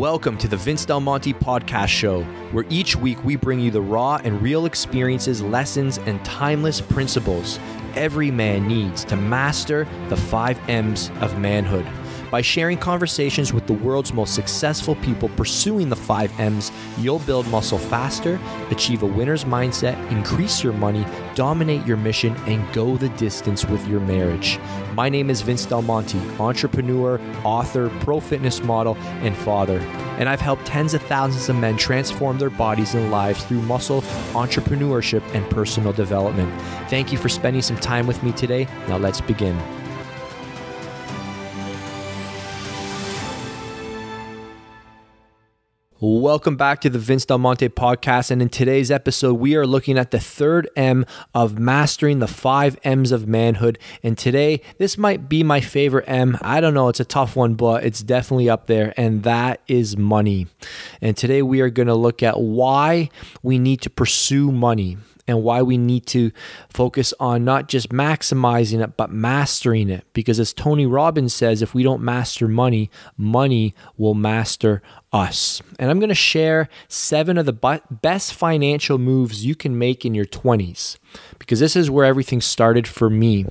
[0.00, 3.82] Welcome to the Vince Del Monte podcast show, where each week we bring you the
[3.82, 7.58] raw and real experiences, lessons, and timeless principles
[7.94, 11.86] every man needs to master the five M's of manhood.
[12.30, 17.48] By sharing conversations with the world's most successful people pursuing the five M's, you'll build
[17.48, 18.38] muscle faster,
[18.70, 21.04] achieve a winner's mindset, increase your money,
[21.34, 24.60] dominate your mission, and go the distance with your marriage.
[24.94, 29.80] My name is Vince Del Monte, entrepreneur, author, pro fitness model, and father.
[30.20, 34.02] And I've helped tens of thousands of men transform their bodies and lives through muscle,
[34.34, 36.52] entrepreneurship, and personal development.
[36.90, 38.68] Thank you for spending some time with me today.
[38.86, 39.58] Now let's begin.
[46.02, 48.30] Welcome back to the Vince Del Monte podcast.
[48.30, 51.04] And in today's episode, we are looking at the third M
[51.34, 53.78] of mastering the five M's of manhood.
[54.02, 56.38] And today, this might be my favorite M.
[56.40, 58.94] I don't know, it's a tough one, but it's definitely up there.
[58.96, 60.46] And that is money.
[61.02, 63.10] And today, we are going to look at why
[63.42, 64.96] we need to pursue money
[65.30, 66.32] and why we need to
[66.68, 70.04] focus on not just maximizing it, but mastering it.
[70.12, 75.62] Because as Tony Robbins says, if we don't master money, money will master us.
[75.78, 80.14] And I'm going to share seven of the best financial moves you can make in
[80.14, 80.98] your 20s,
[81.38, 83.46] because this is where everything started for me.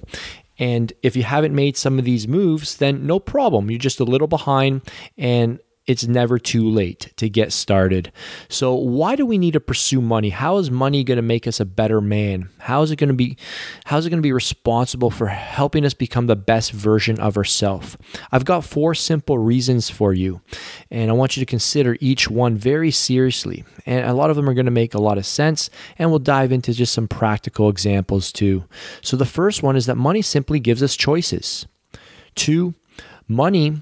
[0.57, 3.71] And if you haven't made some of these moves, then no problem.
[3.71, 4.81] You're just a little behind.
[5.17, 8.11] And it's never too late to get started.
[8.47, 10.29] So, why do we need to pursue money?
[10.29, 12.49] How is money going to make us a better man?
[12.59, 13.37] How is it going to be
[13.85, 17.37] how is it going to be responsible for helping us become the best version of
[17.37, 17.97] ourselves?
[18.31, 20.41] I've got four simple reasons for you,
[20.91, 23.65] and I want you to consider each one very seriously.
[23.87, 26.19] And a lot of them are going to make a lot of sense, and we'll
[26.19, 28.65] dive into just some practical examples too.
[29.01, 31.65] So, the first one is that money simply gives us choices.
[32.35, 32.75] Two,
[33.27, 33.81] money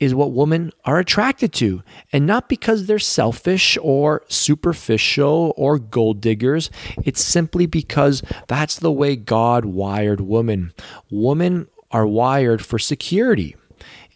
[0.00, 6.20] is what women are attracted to, and not because they're selfish or superficial or gold
[6.20, 6.70] diggers.
[7.04, 10.72] It's simply because that's the way God wired women.
[11.10, 13.56] Women are wired for security.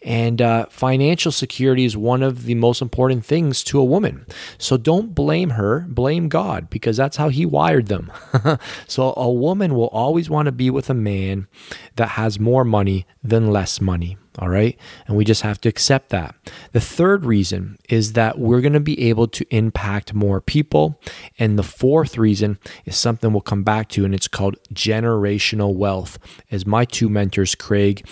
[0.01, 4.27] And uh, financial security is one of the most important things to a woman.
[4.59, 8.11] So don't blame her, blame God, because that's how He wired them.
[8.87, 11.47] so a woman will always want to be with a man
[11.95, 14.17] that has more money than less money.
[14.39, 14.77] All right.
[15.07, 16.35] And we just have to accept that.
[16.73, 20.99] The third reason is that we're going to be able to impact more people.
[21.39, 26.19] And the fourth reason is something we'll come back to, and it's called generational wealth,
[26.51, 28.05] as my two mentors, Craig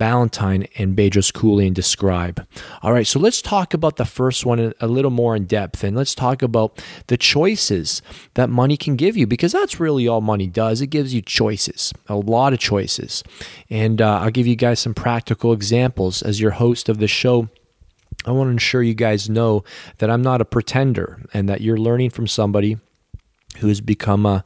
[0.00, 2.46] Ballantyne and Bedros Keuilian describe.
[2.80, 5.94] All right, so let's talk about the first one a little more in depth, and
[5.94, 8.00] let's talk about the choices
[8.32, 10.80] that money can give you, because that's really all money does.
[10.80, 13.22] It gives you choices, a lot of choices,
[13.68, 17.50] and uh, I'll give you guys some practical examples as your host of the show.
[18.24, 19.64] I want to ensure you guys know
[19.98, 22.78] that I'm not a pretender and that you're learning from somebody
[23.58, 24.40] who has become uh,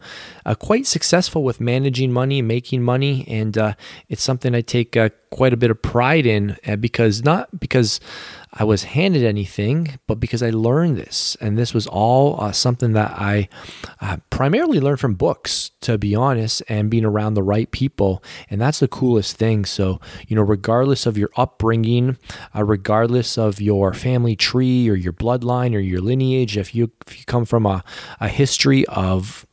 [0.44, 3.74] uh, quite successful with managing money, making money, and uh,
[4.08, 7.98] it's something I take uh, quite a bit of pride in uh, because not because
[8.52, 11.36] I was handed anything, but because I learned this.
[11.40, 13.48] And this was all uh, something that I
[14.00, 18.22] uh, primarily learned from books, to be honest, and being around the right people.
[18.48, 19.64] And that's the coolest thing.
[19.64, 22.16] So, you know, regardless of your upbringing,
[22.54, 27.24] regardless of your family tree or your bloodline or your lineage, if you, if you
[27.24, 27.82] come from a,
[28.20, 29.46] a history of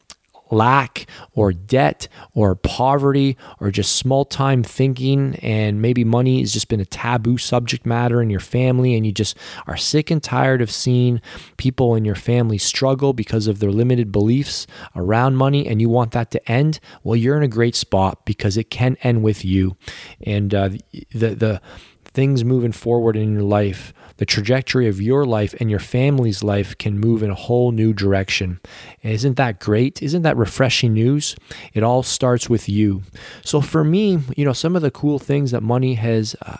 [0.51, 6.67] lack or debt or poverty or just small time thinking and maybe money has just
[6.67, 10.61] been a taboo subject matter in your family and you just are sick and tired
[10.61, 11.21] of seeing
[11.57, 16.11] people in your family struggle because of their limited beliefs around money and you want
[16.11, 19.77] that to end well you're in a great spot because it can end with you.
[20.21, 20.69] And uh,
[21.13, 21.61] the the
[22.03, 26.77] things moving forward in your life, the trajectory of your life and your family's life
[26.77, 28.59] can move in a whole new direction.
[29.01, 29.99] Isn't that great?
[30.03, 31.35] Isn't that refreshing news?
[31.73, 33.01] It all starts with you.
[33.43, 36.57] So for me, you know, some of the cool things that money has uh,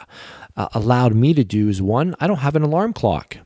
[0.58, 3.38] uh allowed me to do is one, I don't have an alarm clock.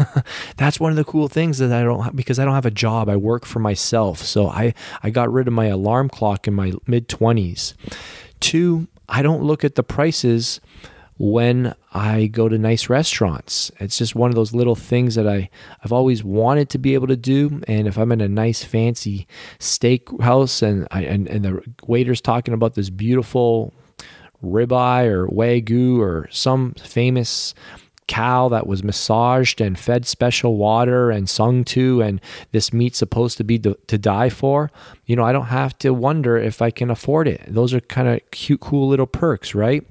[0.58, 2.70] That's one of the cool things that I don't have because I don't have a
[2.70, 3.08] job.
[3.08, 4.18] I work for myself.
[4.18, 7.72] So I I got rid of my alarm clock in my mid 20s.
[8.38, 10.60] Two, I don't look at the prices
[11.18, 13.70] when I go to nice restaurants.
[13.78, 15.50] It's just one of those little things that I,
[15.84, 17.60] I've always wanted to be able to do.
[17.68, 19.26] And if I'm in a nice fancy
[19.58, 23.72] steakhouse and, I, and, and the waiter's talking about this beautiful
[24.42, 27.54] ribeye or wagyu or some famous
[28.08, 32.20] cow that was massaged and fed special water and sung to and
[32.50, 34.72] this meat's supposed to be to, to die for
[35.06, 38.08] you know i don't have to wonder if i can afford it those are kind
[38.08, 39.86] of cute cool little perks right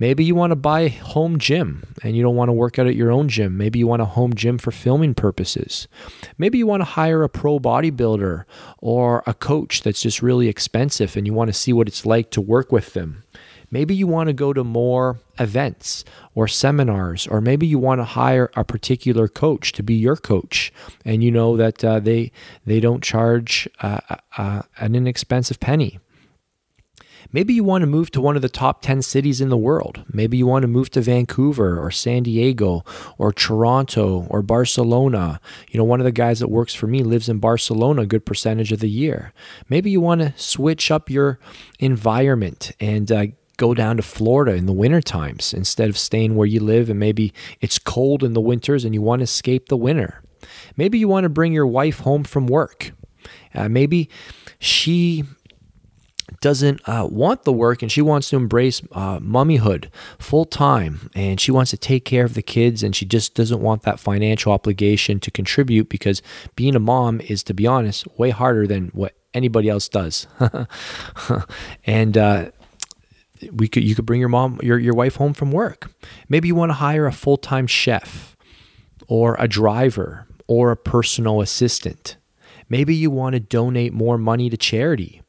[0.00, 2.86] Maybe you want to buy a home gym and you don't want to work out
[2.86, 3.58] at your own gym.
[3.58, 5.86] Maybe you want a home gym for filming purposes.
[6.38, 8.44] Maybe you want to hire a pro bodybuilder
[8.78, 12.30] or a coach that's just really expensive and you want to see what it's like
[12.30, 13.24] to work with them.
[13.70, 16.04] Maybe you want to go to more events
[16.34, 20.72] or seminars, or maybe you want to hire a particular coach to be your coach,
[21.04, 22.32] and you know that uh, they
[22.66, 24.00] they don't charge uh,
[24.36, 26.00] uh, an inexpensive penny.
[27.32, 30.04] Maybe you want to move to one of the top 10 cities in the world.
[30.12, 32.84] Maybe you want to move to Vancouver or San Diego
[33.18, 35.40] or Toronto or Barcelona.
[35.70, 38.26] You know, one of the guys that works for me lives in Barcelona a good
[38.26, 39.32] percentage of the year.
[39.68, 41.38] Maybe you want to switch up your
[41.78, 43.26] environment and uh,
[43.56, 46.98] go down to Florida in the winter times instead of staying where you live and
[46.98, 50.22] maybe it's cold in the winters and you want to escape the winter.
[50.76, 52.92] Maybe you want to bring your wife home from work.
[53.54, 54.08] Uh, maybe
[54.58, 55.24] she
[56.40, 61.40] doesn't uh, want the work and she wants to embrace uh, mummyhood full time and
[61.40, 64.52] she wants to take care of the kids and she just doesn't want that financial
[64.52, 66.22] obligation to contribute because
[66.56, 70.26] being a mom is, to be honest, way harder than what anybody else does.
[71.84, 72.50] and uh,
[73.52, 75.90] we could you could bring your mom your, your wife home from work.
[76.28, 78.36] Maybe you want to hire a full-time chef
[79.08, 82.16] or a driver or a personal assistant.
[82.68, 85.22] Maybe you want to donate more money to charity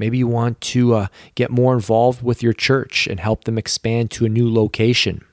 [0.00, 1.06] maybe you want to uh,
[1.36, 5.24] get more involved with your church and help them expand to a new location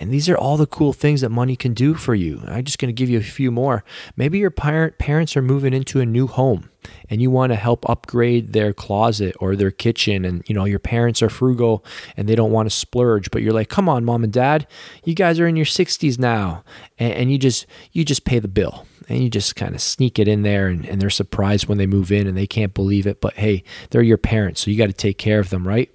[0.00, 2.42] and these are all the cool things that money can do for you.
[2.46, 3.84] I'm just going to give you a few more.
[4.16, 6.70] Maybe your parent, parents are moving into a new home
[7.10, 10.78] and you want to help upgrade their closet or their kitchen and you know your
[10.78, 11.84] parents are frugal
[12.16, 14.66] and they don't want to splurge but you're like come on mom and dad
[15.04, 16.64] you guys are in your 60s now
[16.98, 20.18] and, and you just you just pay the bill and you just kind of sneak
[20.18, 23.06] it in there and, and they're surprised when they move in and they can't believe
[23.06, 25.92] it but hey they're your parents so you got to take care of them right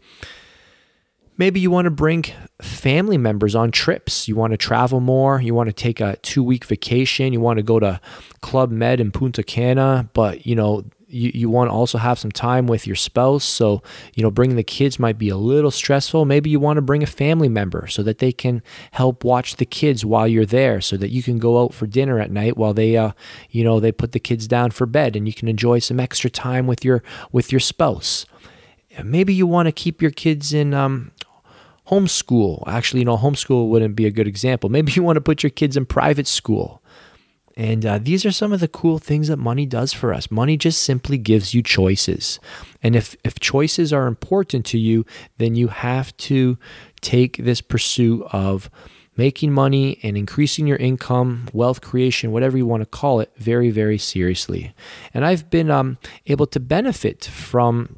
[1.37, 2.25] Maybe you want to bring
[2.61, 4.27] family members on trips.
[4.27, 5.41] You want to travel more.
[5.41, 7.33] You want to take a two week vacation.
[7.33, 7.99] You want to go to
[8.41, 12.31] Club Med in Punta Cana, but you know, you, you want to also have some
[12.31, 13.45] time with your spouse.
[13.45, 13.81] So,
[14.15, 16.25] you know, bringing the kids might be a little stressful.
[16.25, 18.61] Maybe you want to bring a family member so that they can
[18.91, 22.19] help watch the kids while you're there so that you can go out for dinner
[22.19, 23.11] at night while they, uh,
[23.49, 26.29] you know, they put the kids down for bed and you can enjoy some extra
[26.29, 28.25] time with your, with your spouse.
[29.03, 31.11] Maybe you want to keep your kids in um,
[31.87, 32.63] homeschool.
[32.67, 34.69] Actually, you know, homeschool wouldn't be a good example.
[34.69, 36.81] Maybe you want to put your kids in private school.
[37.57, 40.29] And uh, these are some of the cool things that money does for us.
[40.29, 42.39] Money just simply gives you choices.
[42.83, 45.05] And if, if choices are important to you,
[45.37, 46.57] then you have to
[46.99, 48.69] take this pursuit of
[49.15, 53.69] making money and increasing your income, wealth creation, whatever you want to call it, very,
[53.69, 54.73] very seriously.
[55.13, 57.97] And I've been um, able to benefit from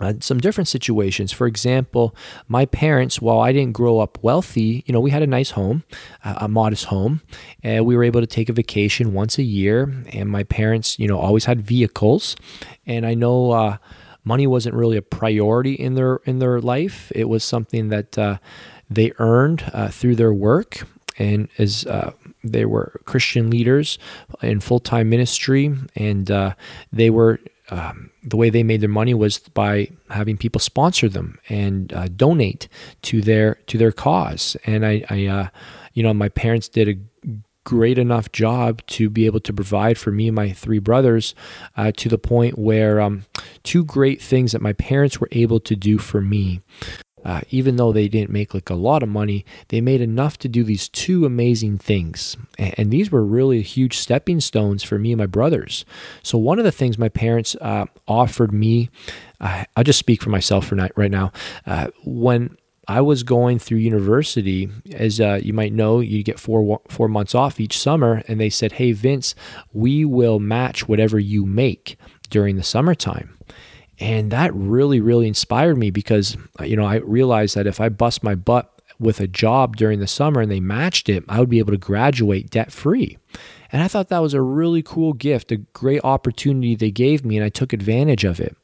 [0.00, 1.32] uh, some different situations.
[1.32, 2.14] For example,
[2.48, 5.84] my parents, while I didn't grow up wealthy, you know, we had a nice home,
[6.24, 7.20] uh, a modest home,
[7.62, 9.92] and we were able to take a vacation once a year.
[10.12, 12.36] And my parents, you know, always had vehicles,
[12.86, 13.76] and I know uh,
[14.24, 17.12] money wasn't really a priority in their in their life.
[17.14, 18.38] It was something that uh,
[18.88, 20.86] they earned uh, through their work,
[21.18, 22.12] and as uh,
[22.42, 23.98] they were Christian leaders
[24.42, 26.54] in full time ministry, and
[26.92, 31.38] they were um, the way they made their money was by having people sponsor them
[31.48, 32.68] and uh, donate
[33.02, 34.56] to their to their cause.
[34.66, 35.48] And I, I uh,
[35.94, 37.30] you know, my parents did a
[37.64, 41.34] great enough job to be able to provide for me and my three brothers
[41.76, 43.24] uh, to the point where um,
[43.62, 46.60] two great things that my parents were able to do for me
[47.24, 50.48] uh, even though they didn't make like a lot of money, they made enough to
[50.48, 52.36] do these two amazing things.
[52.58, 55.84] And, and these were really huge stepping stones for me and my brothers.
[56.22, 58.90] So, one of the things my parents uh, offered me,
[59.40, 61.32] uh, I'll just speak for myself for right now.
[61.66, 62.56] Uh, when
[62.88, 67.36] I was going through university, as uh, you might know, you get four four months
[67.36, 69.34] off each summer, and they said, "Hey, Vince,
[69.72, 71.96] we will match whatever you make
[72.30, 73.38] during the summertime."
[74.00, 78.22] And that really, really inspired me because, you know, I realized that if I bust
[78.22, 81.58] my butt with a job during the summer and they matched it, I would be
[81.58, 83.18] able to graduate debt free.
[83.72, 87.36] And I thought that was a really cool gift, a great opportunity they gave me,
[87.36, 88.56] and I took advantage of it.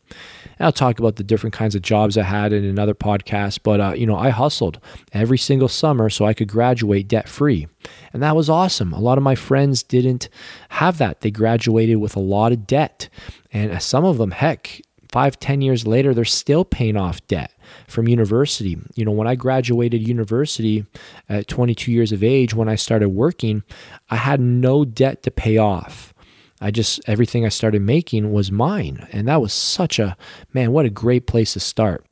[0.58, 3.80] And I'll talk about the different kinds of jobs I had in another podcast, but
[3.80, 4.80] uh, you know, I hustled
[5.12, 7.68] every single summer so I could graduate debt free.
[8.12, 8.92] And that was awesome.
[8.92, 10.28] A lot of my friends didn't
[10.70, 11.20] have that.
[11.20, 13.08] They graduated with a lot of debt.
[13.52, 14.80] And some of them, heck,
[15.16, 17.50] five, ten years later, they're still paying off debt
[17.88, 18.76] from university.
[18.96, 20.84] You know, when I graduated university
[21.26, 23.62] at 22 years of age, when I started working,
[24.10, 26.12] I had no debt to pay off.
[26.60, 29.08] I just, everything I started making was mine.
[29.10, 30.18] And that was such a,
[30.52, 32.04] man, what a great place to start.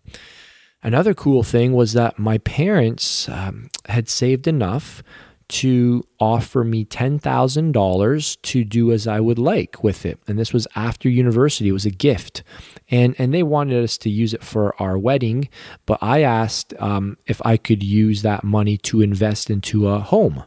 [0.82, 5.02] Another cool thing was that my parents um, had saved enough
[5.46, 10.18] to offer me $10,000 to do as I would like with it.
[10.26, 12.42] And this was after university, it was a gift.
[12.90, 15.48] And, and they wanted us to use it for our wedding,
[15.86, 20.44] but I asked um, if I could use that money to invest into a home.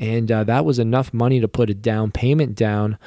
[0.00, 2.98] And uh, that was enough money to put a down payment down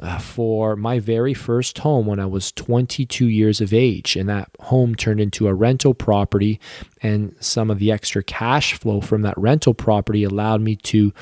[0.00, 4.16] uh, for my very first home when I was 22 years of age.
[4.16, 6.60] And that home turned into a rental property.
[7.02, 11.12] And some of the extra cash flow from that rental property allowed me to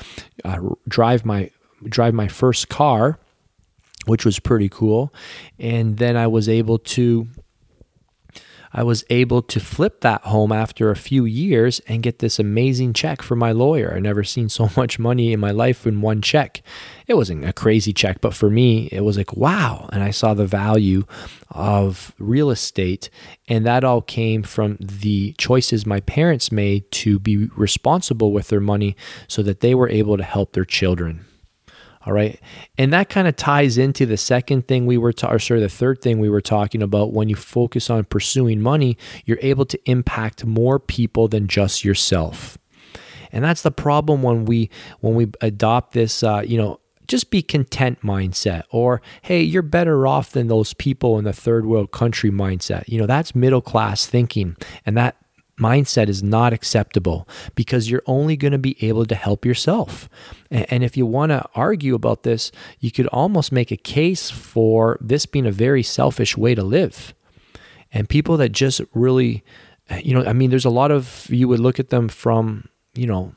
[0.43, 1.51] uh, drive my
[1.83, 3.19] drive my first car,
[4.05, 5.13] which was pretty cool.
[5.59, 7.27] And then I was able to
[8.77, 12.91] I was able to flip that home after a few years and get this amazing
[12.91, 13.93] check from my lawyer.
[13.95, 16.61] I never seen so much money in my life in one check.
[17.07, 19.89] It wasn't a crazy check, but for me, it was like, wow.
[19.93, 21.05] And I saw the value
[21.51, 23.09] of real estate.
[23.47, 28.59] And that all came from the choices my parents made to be responsible with their
[28.59, 28.97] money
[29.29, 31.25] so that they were able to help their children.
[32.05, 32.39] All right.
[32.77, 35.69] And that kind of ties into the second thing we were, ta- or sorry, the
[35.69, 37.13] third thing we were talking about.
[37.13, 42.57] When you focus on pursuing money, you're able to impact more people than just yourself.
[43.31, 44.69] And that's the problem when we
[45.01, 50.07] when we adopt this, uh, you know, just be content mindset or hey you're better
[50.07, 54.07] off than those people in the third world country mindset you know that's middle class
[54.07, 54.55] thinking
[54.87, 55.15] and that
[55.57, 60.09] mindset is not acceptable because you're only going to be able to help yourself.
[60.51, 64.97] And if you want to argue about this, you could almost make a case for
[65.01, 67.13] this being a very selfish way to live.
[67.91, 69.43] And people that just really,
[70.01, 73.07] you know, I mean, there's a lot of, you would look at them from, you
[73.07, 73.33] know,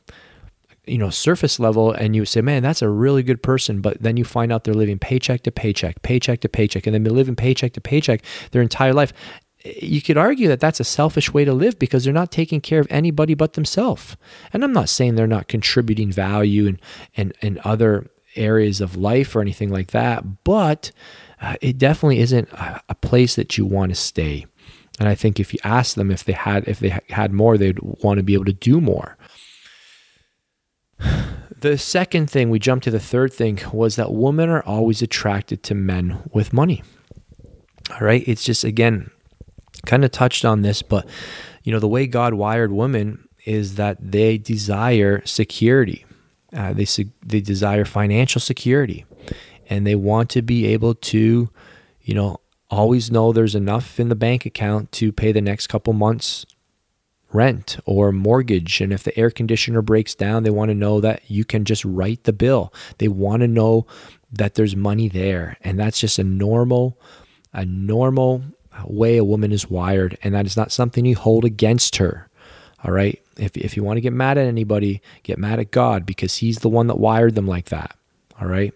[0.87, 4.16] you know surface level and you say man that's a really good person but then
[4.16, 7.37] you find out they're living paycheck to paycheck paycheck to paycheck and they've been living
[7.37, 8.22] paycheck to paycheck
[8.52, 9.12] their entire life
[9.64, 12.80] you could argue that that's a selfish way to live because they're not taking care
[12.80, 14.16] of anybody but themselves.
[14.52, 16.80] And I'm not saying they're not contributing value and
[17.16, 20.92] and and other areas of life or anything like that, but
[21.40, 24.46] uh, it definitely isn't a, a place that you want to stay.
[24.98, 27.78] And I think if you ask them if they had if they had more, they'd
[27.80, 29.16] want to be able to do more.
[31.60, 35.64] The second thing, we jump to the third thing, was that women are always attracted
[35.64, 36.84] to men with money.
[37.90, 38.22] All right.
[38.28, 39.10] It's just, again,
[39.87, 41.06] kind of touched on this, but
[41.62, 46.04] you know, the way God wired women is that they desire security.
[46.52, 46.87] Uh, they
[47.25, 49.04] they desire financial security,
[49.68, 51.50] and they want to be able to,
[52.00, 55.92] you know, always know there's enough in the bank account to pay the next couple
[55.92, 56.47] months
[57.32, 58.80] rent or mortgage.
[58.80, 61.85] And if the air conditioner breaks down they want to know that you can just
[61.85, 62.73] write the bill.
[62.99, 63.87] They want to know
[64.32, 65.56] that there's money there.
[65.62, 66.99] And that's just a normal
[67.52, 68.42] a normal
[68.87, 72.28] way a woman is wired, and that is not something you hold against her.
[72.85, 73.20] All right.
[73.37, 76.58] If, if you want to get mad at anybody, get mad at God because He's
[76.58, 77.97] the one that wired them like that.
[78.40, 78.73] All right.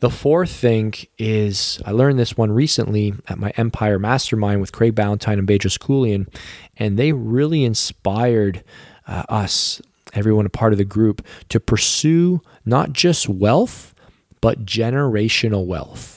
[0.00, 4.94] The fourth thing is I learned this one recently at my Empire Mastermind with Craig
[4.94, 6.28] Ballantyne and Bedros Keuilian,
[6.76, 8.62] and they really inspired
[9.06, 9.80] uh, us,
[10.12, 13.94] everyone a part of the group, to pursue not just wealth,
[14.40, 16.15] but generational wealth.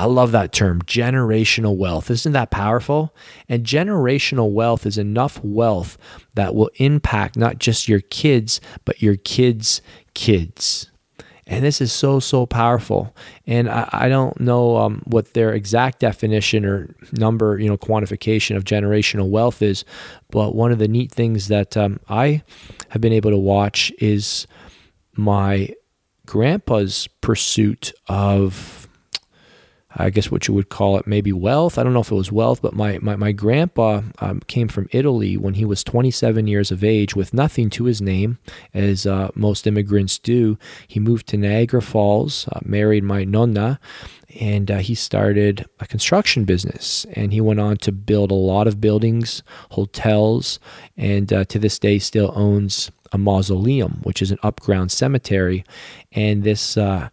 [0.00, 2.10] I love that term, generational wealth.
[2.10, 3.14] Isn't that powerful?
[3.50, 5.98] And generational wealth is enough wealth
[6.36, 9.82] that will impact not just your kids, but your kids'
[10.14, 10.90] kids.
[11.46, 13.14] And this is so, so powerful.
[13.46, 18.56] And I, I don't know um, what their exact definition or number, you know, quantification
[18.56, 19.84] of generational wealth is.
[20.30, 22.42] But one of the neat things that um, I
[22.88, 24.46] have been able to watch is
[25.14, 25.74] my
[26.24, 28.79] grandpa's pursuit of
[29.96, 31.76] I guess what you would call it, maybe wealth.
[31.76, 34.88] I don't know if it was wealth, but my, my, my grandpa um, came from
[34.92, 38.38] Italy when he was 27 years of age with nothing to his name,
[38.72, 40.58] as uh, most immigrants do.
[40.86, 43.80] He moved to Niagara Falls, uh, married my nonna,
[44.38, 47.04] and uh, he started a construction business.
[47.14, 50.60] And he went on to build a lot of buildings, hotels,
[50.96, 55.64] and uh, to this day still owns a mausoleum, which is an upground cemetery.
[56.12, 57.08] And this uh,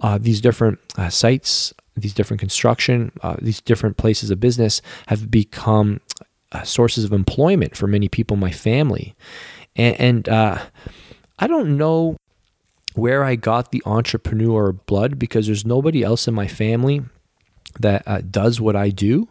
[0.00, 5.30] uh, these different uh, sites these different construction, uh, these different places of business have
[5.30, 6.00] become
[6.52, 9.14] uh, sources of employment for many people in my family.
[9.74, 10.58] And, and uh,
[11.38, 12.16] I don't know
[12.94, 17.02] where I got the entrepreneur blood because there's nobody else in my family
[17.78, 19.28] that uh, does what I do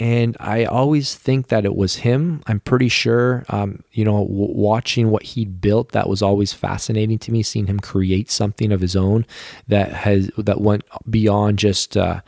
[0.00, 2.42] and I always think that it was him.
[2.46, 7.18] I'm pretty sure, um, you know, w- watching what he built, that was always fascinating
[7.20, 7.42] to me.
[7.42, 9.26] Seeing him create something of his own
[9.66, 12.20] that has that went beyond just uh,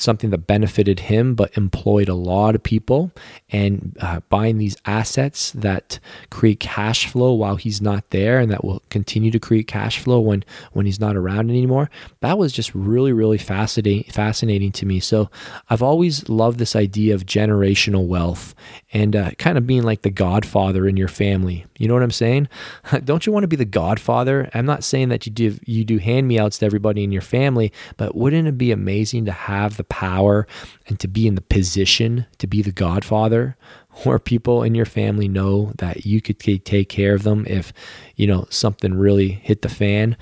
[0.00, 3.10] something that benefited him but employed a lot of people.
[3.50, 5.98] And uh, buying these assets that
[6.30, 10.20] create cash flow while he's not there and that will continue to create cash flow
[10.20, 11.90] when when he's not around anymore
[12.20, 15.00] that was just really really fascinating fascinating to me.
[15.00, 15.30] So
[15.68, 18.54] i've always loved this idea of generational wealth
[18.92, 21.66] and uh, kind of being like the godfather in your family.
[21.78, 22.48] You know what i'm saying?
[23.04, 24.50] Don't you want to be the godfather?
[24.54, 27.22] I'm not saying that you do you do hand me outs to everybody in your
[27.22, 30.46] family but wouldn't it be amazing to have the power
[30.86, 33.56] and to be in the position to be the godfather
[34.04, 37.72] where people in your family know that you could take care of them if
[38.16, 40.16] you know something really hit the fan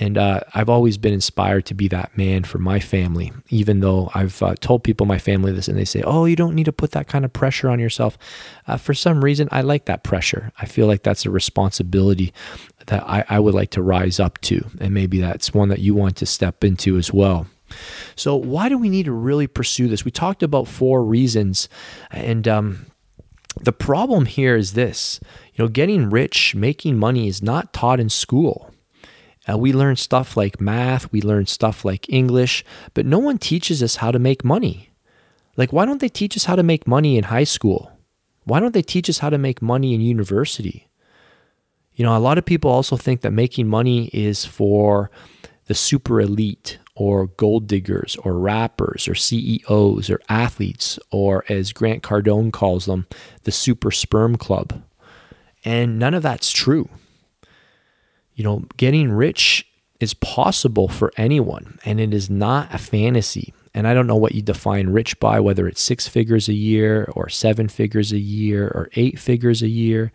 [0.00, 4.10] and uh, I've always been inspired to be that man for my family, even though
[4.14, 6.72] I've uh, told people my family this and they say, oh, you don't need to
[6.72, 8.16] put that kind of pressure on yourself.
[8.66, 10.52] Uh, for some reason, I like that pressure.
[10.58, 12.32] I feel like that's a responsibility
[12.86, 14.64] that I, I would like to rise up to.
[14.80, 17.48] And maybe that's one that you want to step into as well.
[18.16, 20.04] So, why do we need to really pursue this?
[20.04, 21.68] We talked about four reasons.
[22.10, 22.86] And um,
[23.60, 25.20] the problem here is this
[25.54, 28.72] you know, getting rich, making money is not taught in school.
[29.48, 33.82] Uh, we learn stuff like math, we learn stuff like English, but no one teaches
[33.82, 34.90] us how to make money.
[35.56, 37.90] Like, why don't they teach us how to make money in high school?
[38.44, 40.88] Why don't they teach us how to make money in university?
[41.94, 45.10] You know, a lot of people also think that making money is for
[45.68, 52.02] the super elite or gold diggers or rappers or CEOs or athletes or, as Grant
[52.02, 53.06] Cardone calls them,
[53.44, 54.82] the super sperm club.
[55.64, 56.90] And none of that's true
[58.38, 59.66] you know, getting rich
[59.98, 63.52] is possible for anyone and it is not a fantasy.
[63.74, 67.10] And I don't know what you define rich by, whether it's six figures a year
[67.16, 70.12] or seven figures a year or eight figures a year.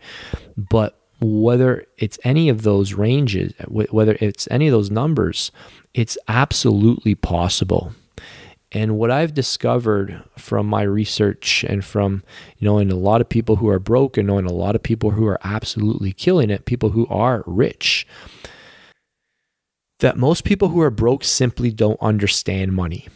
[0.56, 5.50] But whether it's any of those ranges, whether it's any of those numbers,
[5.94, 7.92] it's absolutely possible.
[8.72, 12.24] And what I've discovered from my research and from,
[12.58, 14.82] you know, and a lot of people who are broke and knowing a lot of
[14.82, 18.04] people who are absolutely killing it, people who are rich,
[20.00, 23.06] that most people who are broke simply don't understand money.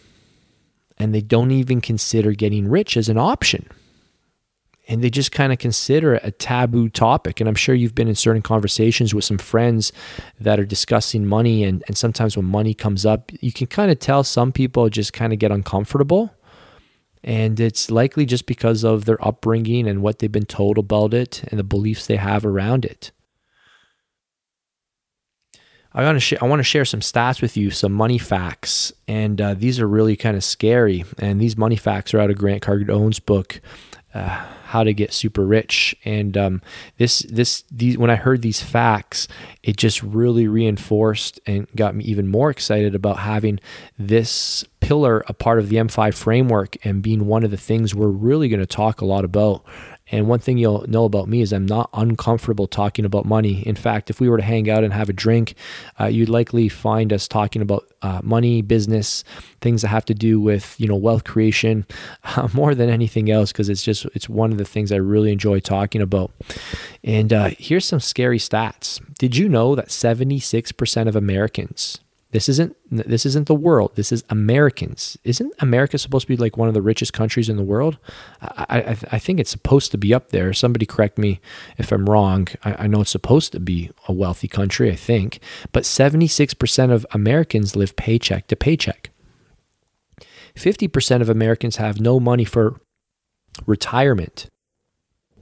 [0.96, 3.68] And they don't even consider getting rich as an option
[4.88, 7.40] and they just kind of consider it a taboo topic.
[7.40, 9.92] And I'm sure you've been in certain conversations with some friends
[10.40, 11.62] that are discussing money.
[11.62, 15.12] And, and sometimes when money comes up, you can kind of tell some people just
[15.12, 16.34] kind of get uncomfortable.
[17.22, 21.44] And it's likely just because of their upbringing and what they've been told about it
[21.48, 23.12] and the beliefs they have around it.
[25.92, 28.92] I want to sh- I want to share some stats with you, some money facts,
[29.08, 31.04] and uh, these are really kind of scary.
[31.18, 33.60] And these money facts are out of Grant Cardone's book,
[34.14, 35.96] uh, how to get super rich.
[36.04, 36.62] And um,
[36.98, 39.26] this this these when I heard these facts,
[39.62, 43.60] it just really reinforced and got me even more excited about having
[43.98, 48.08] this pillar a part of the M5 framework and being one of the things we're
[48.08, 49.64] really going to talk a lot about
[50.10, 53.66] and one thing you'll know about me is I'm not uncomfortable talking about money.
[53.66, 55.54] In fact, if we were to hang out and have a drink,
[56.00, 59.24] uh, you'd likely find us talking about uh, money, business,
[59.60, 61.86] things that have to do with you know wealth creation,
[62.24, 65.32] uh, more than anything else, because it's just it's one of the things I really
[65.32, 66.30] enjoy talking about.
[67.04, 69.00] And uh, here's some scary stats.
[69.18, 73.92] Did you know that 76% of Americans this isn't this isn't the world.
[73.94, 75.16] This is Americans.
[75.24, 77.96] Isn't America supposed to be like one of the richest countries in the world?
[78.42, 80.52] I, I, I think it's supposed to be up there.
[80.52, 81.40] Somebody correct me
[81.78, 82.48] if I'm wrong.
[82.64, 84.90] I, I know it's supposed to be a wealthy country.
[84.90, 85.40] I think,
[85.72, 89.10] but 76% of Americans live paycheck to paycheck.
[90.54, 92.80] 50% of Americans have no money for
[93.66, 94.48] retirement.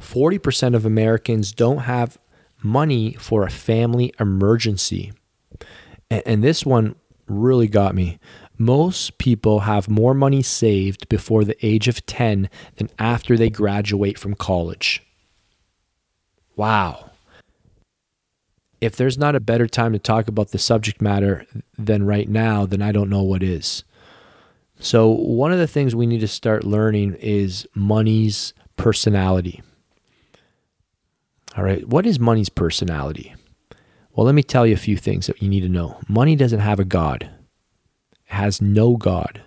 [0.00, 2.18] 40% of Americans don't have
[2.62, 5.12] money for a family emergency.
[6.10, 6.94] And, this one
[7.26, 8.18] really got me.
[8.58, 14.18] Most people have more money saved before the age of 10 than after they graduate
[14.18, 15.02] from college.
[16.54, 17.10] Wow.
[18.80, 21.44] If there's not a better time to talk about the subject matter
[21.76, 23.84] than right now, then I don't know what is.
[24.78, 29.62] So, one of the things we need to start learning is money's personality.
[31.56, 33.34] All right, what is money's personality?
[34.16, 36.00] Well, let me tell you a few things that you need to know.
[36.08, 37.28] Money doesn't have a God,
[38.12, 39.42] it has no God.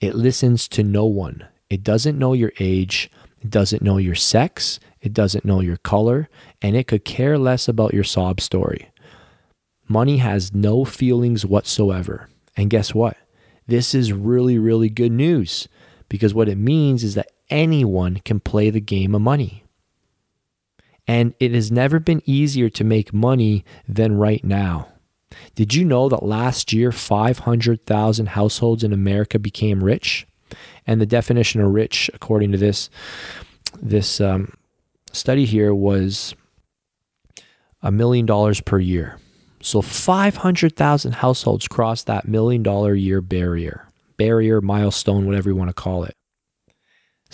[0.00, 1.46] It listens to no one.
[1.70, 3.10] It doesn't know your age,
[3.42, 6.30] it doesn't know your sex, it doesn't know your color,
[6.62, 8.90] and it could care less about your sob story.
[9.88, 12.30] Money has no feelings whatsoever.
[12.56, 13.18] And guess what?
[13.66, 15.68] This is really, really good news
[16.08, 19.63] because what it means is that anyone can play the game of money.
[21.06, 24.88] And it has never been easier to make money than right now.
[25.54, 30.26] Did you know that last year 500,000 households in America became rich?
[30.86, 32.90] And the definition of rich, according to this
[33.82, 34.54] this um,
[35.12, 36.34] study here, was
[37.82, 39.18] a million dollars per year.
[39.60, 45.74] So 500,000 households crossed that million dollar year barrier, barrier, milestone, whatever you want to
[45.74, 46.16] call it.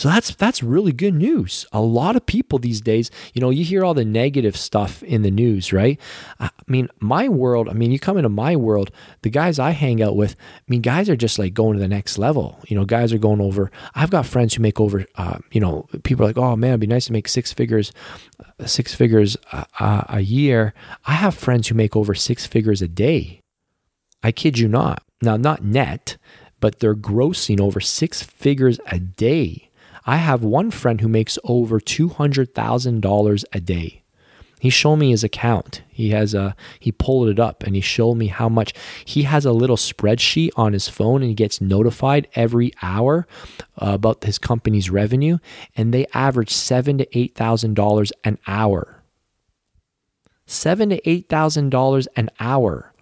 [0.00, 1.66] So that's that's really good news.
[1.72, 5.20] A lot of people these days, you know, you hear all the negative stuff in
[5.20, 6.00] the news, right?
[6.38, 10.02] I mean, my world, I mean, you come into my world, the guys I hang
[10.02, 12.58] out with, I mean, guys are just like going to the next level.
[12.66, 13.70] You know, guys are going over.
[13.94, 16.80] I've got friends who make over, uh, you know, people are like, oh man, it'd
[16.80, 17.92] be nice to make six figures,
[18.58, 20.72] uh, six figures uh, uh, a year.
[21.04, 23.42] I have friends who make over six figures a day.
[24.22, 25.02] I kid you not.
[25.20, 26.16] Now, not net,
[26.58, 29.66] but they're grossing over six figures a day
[30.04, 34.00] I have one friend who makes over $200,000 a day.
[34.60, 35.82] He showed me his account.
[35.88, 38.74] He has a he pulled it up and he showed me how much
[39.06, 43.26] he has a little spreadsheet on his phone and he gets notified every hour
[43.78, 45.38] uh, about his company's revenue
[45.74, 49.02] and they average 7 to 8,000 dollars an hour.
[50.44, 52.92] 7 to 8,000 dollars an hour.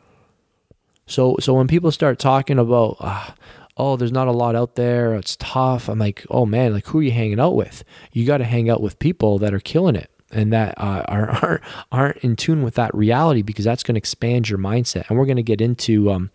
[1.07, 3.31] So so when people start talking about uh,
[3.79, 5.15] oh, there's not a lot out there.
[5.15, 5.89] It's tough.
[5.89, 7.85] I'm like, oh man, like who are you hanging out with?
[8.13, 11.31] You got to hang out with people that are killing it and that uh, are,
[11.31, 11.63] aren't
[11.93, 15.09] aren't in tune with that reality because that's going to expand your mindset.
[15.09, 16.31] And we're going to get into um,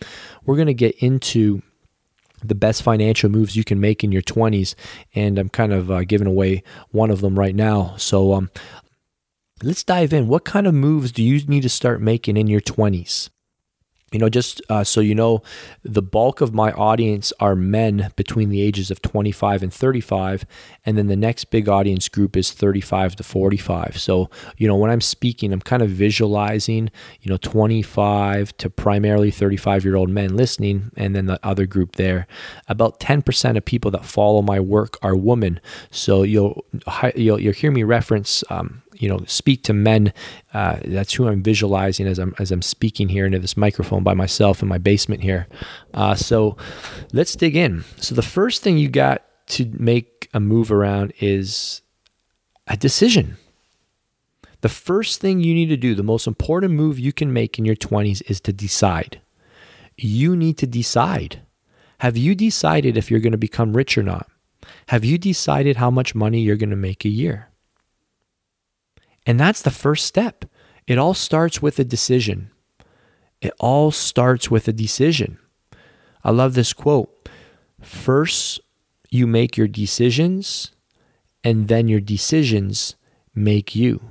[0.45, 1.61] we're going to get into
[2.43, 4.75] the best financial moves you can make in your 20s,
[5.15, 7.95] and I'm kind of uh, giving away one of them right now.
[7.97, 8.51] So um,
[9.61, 10.27] let's dive in.
[10.27, 13.29] What kind of moves do you need to start making in your 20s?
[14.13, 15.41] You know, just uh, so you know,
[15.81, 20.45] the bulk of my audience are men between the ages of 25 and 35.
[20.85, 23.99] And then the next big audience group is 35 to 45.
[23.99, 29.31] So, you know, when I'm speaking, I'm kind of visualizing, you know, 25 to primarily
[29.31, 30.91] 35 year old men listening.
[30.95, 32.27] And then the other group there.
[32.67, 35.59] About 10% of people that follow my work are women.
[35.89, 36.63] So you'll,
[37.15, 40.13] you'll, you'll hear me reference, um, you know speak to men
[40.53, 44.13] uh, that's who i'm visualizing as i'm as i'm speaking here into this microphone by
[44.13, 45.47] myself in my basement here.
[45.93, 46.57] Uh, so
[47.11, 47.83] let's dig in.
[47.97, 51.81] So the first thing you got to make a move around is
[52.67, 53.37] a decision.
[54.61, 57.65] The first thing you need to do the most important move you can make in
[57.65, 59.21] your 20s is to decide.
[59.97, 61.41] You need to decide.
[61.99, 64.27] Have you decided if you're going to become rich or not?
[64.87, 67.49] Have you decided how much money you're going to make a year
[69.25, 70.45] and that's the first step.
[70.87, 72.51] It all starts with a decision.
[73.41, 75.37] It all starts with a decision.
[76.23, 77.29] I love this quote.
[77.81, 78.61] First,
[79.09, 80.71] you make your decisions,
[81.43, 82.95] and then your decisions
[83.35, 84.01] make you.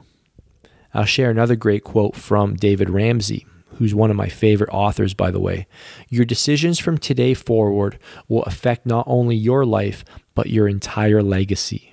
[0.94, 3.46] I'll share another great quote from David Ramsey,
[3.76, 5.66] who's one of my favorite authors, by the way.
[6.10, 7.98] Your decisions from today forward
[8.28, 11.91] will affect not only your life, but your entire legacy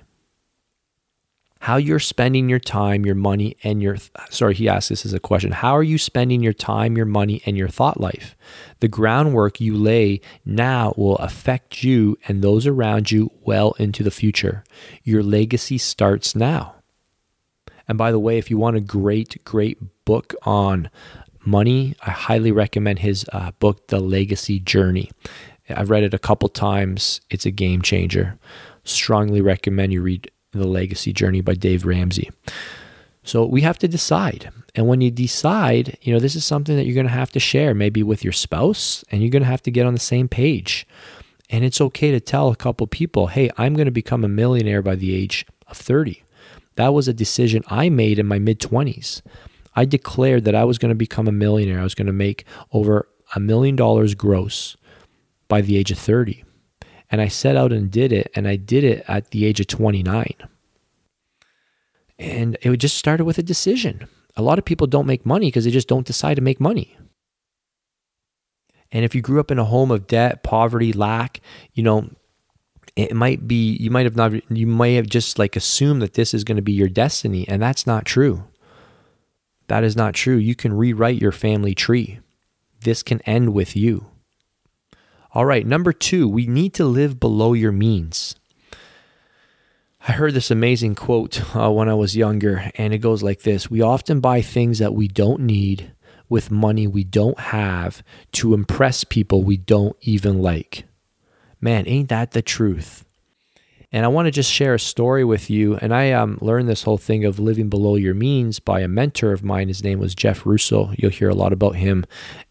[1.60, 3.98] how you're spending your time, your money, and your
[4.30, 5.52] sorry, he asked this as a question.
[5.52, 8.34] How are you spending your time, your money, and your thought life?
[8.80, 14.10] The groundwork you lay now will affect you and those around you well into the
[14.10, 14.64] future.
[15.04, 16.76] Your legacy starts now.
[17.86, 20.88] And by the way, if you want a great, great book on
[21.44, 25.10] money, I highly recommend his uh, book, The Legacy Journey.
[25.68, 27.20] I've read it a couple times.
[27.28, 28.38] It's a game changer.
[28.84, 32.30] Strongly recommend you read the Legacy Journey by Dave Ramsey.
[33.22, 34.50] So we have to decide.
[34.74, 37.40] And when you decide, you know, this is something that you're going to have to
[37.40, 40.28] share maybe with your spouse and you're going to have to get on the same
[40.28, 40.86] page.
[41.50, 44.82] And it's okay to tell a couple people, hey, I'm going to become a millionaire
[44.82, 46.22] by the age of 30.
[46.76, 49.22] That was a decision I made in my mid 20s.
[49.74, 51.80] I declared that I was going to become a millionaire.
[51.80, 54.76] I was going to make over a million dollars gross
[55.48, 56.44] by the age of 30.
[57.10, 59.66] And I set out and did it, and I did it at the age of
[59.66, 60.34] 29.
[62.18, 64.06] And it just started with a decision.
[64.36, 66.96] A lot of people don't make money because they just don't decide to make money.
[68.92, 71.40] And if you grew up in a home of debt, poverty, lack,
[71.72, 72.10] you know,
[72.96, 76.34] it might be you might have not you might have just like assumed that this
[76.34, 78.44] is going to be your destiny and that's not true.
[79.68, 80.36] That is not true.
[80.36, 82.18] You can rewrite your family tree.
[82.80, 84.09] This can end with you.
[85.32, 88.34] All right, number two, we need to live below your means.
[90.08, 93.70] I heard this amazing quote uh, when I was younger, and it goes like this
[93.70, 95.92] We often buy things that we don't need
[96.28, 100.84] with money we don't have to impress people we don't even like.
[101.60, 103.04] Man, ain't that the truth?
[103.92, 105.76] And I want to just share a story with you.
[105.76, 109.32] And I um, learned this whole thing of living below your means by a mentor
[109.32, 109.66] of mine.
[109.66, 110.92] His name was Jeff Russo.
[110.96, 112.04] You'll hear a lot about him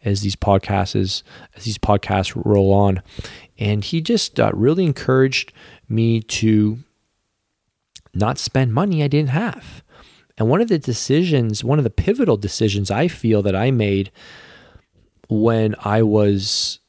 [0.04, 1.24] as these podcasts as
[1.64, 3.02] these podcasts roll on.
[3.58, 5.54] And he just uh, really encouraged
[5.88, 6.80] me to
[8.14, 9.82] not spend money I didn't have.
[10.38, 14.12] And one of the decisions, one of the pivotal decisions I feel that I made
[15.30, 16.80] when I was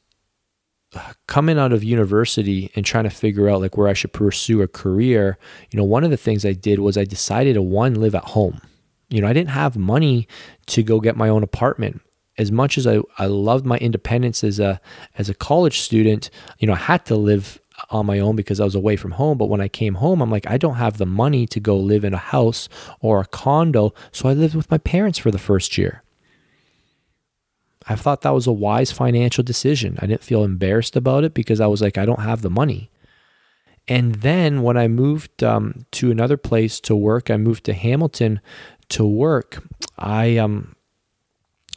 [1.27, 4.67] coming out of university and trying to figure out like where I should pursue a
[4.67, 5.37] career,
[5.69, 8.25] you know, one of the things I did was I decided to one live at
[8.25, 8.61] home.
[9.09, 10.27] You know, I didn't have money
[10.67, 12.01] to go get my own apartment.
[12.37, 14.79] As much as I, I loved my independence as a
[15.17, 18.65] as a college student, you know, I had to live on my own because I
[18.65, 19.37] was away from home.
[19.37, 22.03] But when I came home, I'm like, I don't have the money to go live
[22.03, 23.93] in a house or a condo.
[24.11, 26.01] So I lived with my parents for the first year.
[27.87, 29.97] I thought that was a wise financial decision.
[30.01, 32.89] I didn't feel embarrassed about it because I was like, I don't have the money.
[33.87, 38.39] And then when I moved um, to another place to work, I moved to Hamilton
[38.89, 39.63] to work.
[39.97, 40.75] I um,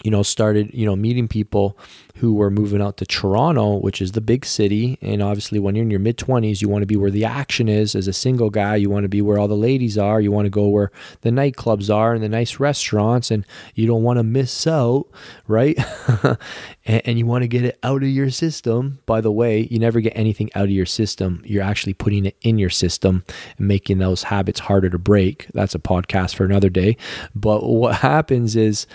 [0.02, 1.78] you know, started, you know, meeting people
[2.16, 4.98] who were moving out to Toronto, which is the big city.
[5.00, 7.68] And obviously, when you're in your mid 20s, you want to be where the action
[7.68, 7.94] is.
[7.94, 10.20] As a single guy, you want to be where all the ladies are.
[10.20, 14.02] You want to go where the nightclubs are and the nice restaurants, and you don't
[14.02, 15.07] want to miss out,
[15.48, 15.78] right?
[16.85, 19.00] and, and you want to get it out of your system.
[19.07, 21.42] By the way, you never get anything out of your system.
[21.46, 23.24] You're actually putting it in your system
[23.59, 25.48] and making those habits harder to break.
[25.54, 26.96] That's a podcast for another day.
[27.35, 28.87] But what happens is,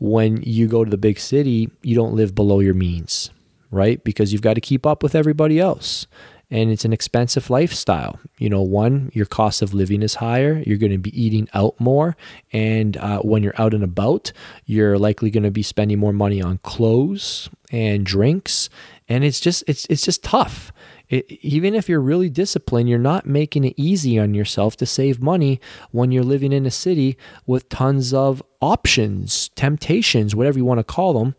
[0.00, 3.30] when you go to the big city, you don't live below your means,
[3.70, 4.02] right?
[4.02, 6.06] Because you've got to keep up with everybody else.
[6.52, 8.18] And it's an expensive lifestyle.
[8.38, 10.64] You know, one, your cost of living is higher.
[10.66, 12.16] You're going to be eating out more.
[12.52, 14.32] And uh, when you're out and about,
[14.64, 18.68] you're likely going to be spending more money on clothes and drinks.
[19.08, 20.72] And it's just, it's, it's just tough.
[21.10, 25.20] It, even if you're really disciplined, you're not making it easy on yourself to save
[25.20, 30.78] money when you're living in a city with tons of options, temptations, whatever you want
[30.78, 31.34] to call them.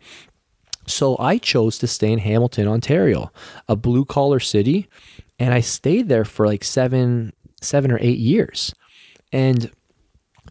[0.85, 3.31] So I chose to stay in Hamilton, Ontario,
[3.67, 4.87] a blue collar city,
[5.39, 7.31] and I stayed there for like seven,
[7.61, 8.75] seven or eight years.
[9.31, 9.71] And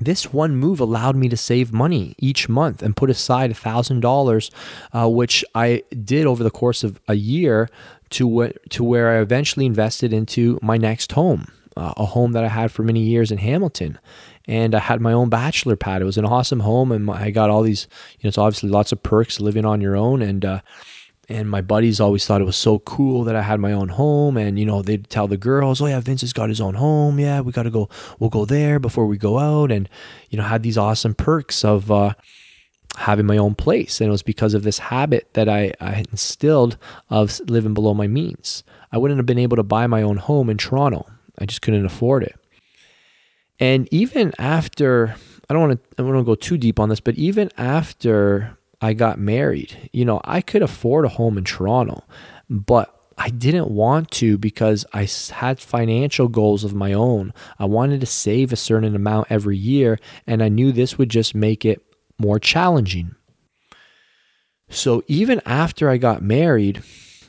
[0.00, 4.50] this one move allowed me to save money each month and put aside $1,000,
[4.92, 7.68] uh, which I did over the course of a year
[8.10, 12.44] to, wh- to where I eventually invested into my next home, uh, a home that
[12.44, 13.98] I had for many years in Hamilton.
[14.48, 16.02] And I had my own bachelor pad.
[16.02, 17.86] It was an awesome home, and I got all these,
[18.18, 20.22] you know, it's obviously lots of perks living on your own.
[20.22, 20.60] And, uh,
[21.30, 24.36] and my buddies always thought it was so cool that I had my own home.
[24.36, 27.20] And, you know, they'd tell the girls, oh, yeah, Vince has got his own home.
[27.20, 27.88] Yeah, we got to go,
[28.18, 29.70] we'll go there before we go out.
[29.70, 29.88] And,
[30.28, 32.14] you know, had these awesome perks of, uh,
[32.96, 34.00] having my own place.
[34.00, 36.76] And it was because of this habit that I, I instilled
[37.08, 38.64] of living below my means.
[38.90, 41.06] I wouldn't have been able to buy my own home in Toronto.
[41.38, 42.34] I just couldn't afford it.
[43.60, 45.14] And even after,
[45.48, 47.50] I don't want to, I don't want to go too deep on this, but even
[47.56, 52.04] after I got married, you know, I could afford a home in Toronto,
[52.48, 57.34] but I didn't want to because I had financial goals of my own.
[57.58, 61.34] I wanted to save a certain amount every year, and I knew this would just
[61.34, 61.84] make it
[62.18, 63.14] more challenging.
[64.70, 66.82] So even after I got married,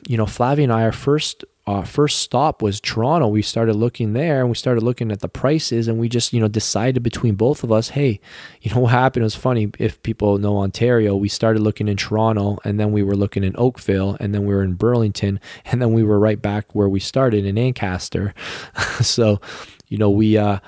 [0.08, 3.28] you know, Flavia and I, our first uh, first stop was Toronto.
[3.28, 6.40] We started looking there and we started looking at the prices and we just, you
[6.40, 8.20] know, decided between both of us, hey,
[8.60, 9.22] you know what happened?
[9.22, 9.70] It was funny.
[9.78, 13.54] If people know Ontario, we started looking in Toronto and then we were looking in
[13.56, 16.98] Oakville and then we were in Burlington and then we were right back where we
[16.98, 18.34] started in Ancaster.
[19.00, 19.40] so,
[19.86, 20.58] you know, we, uh,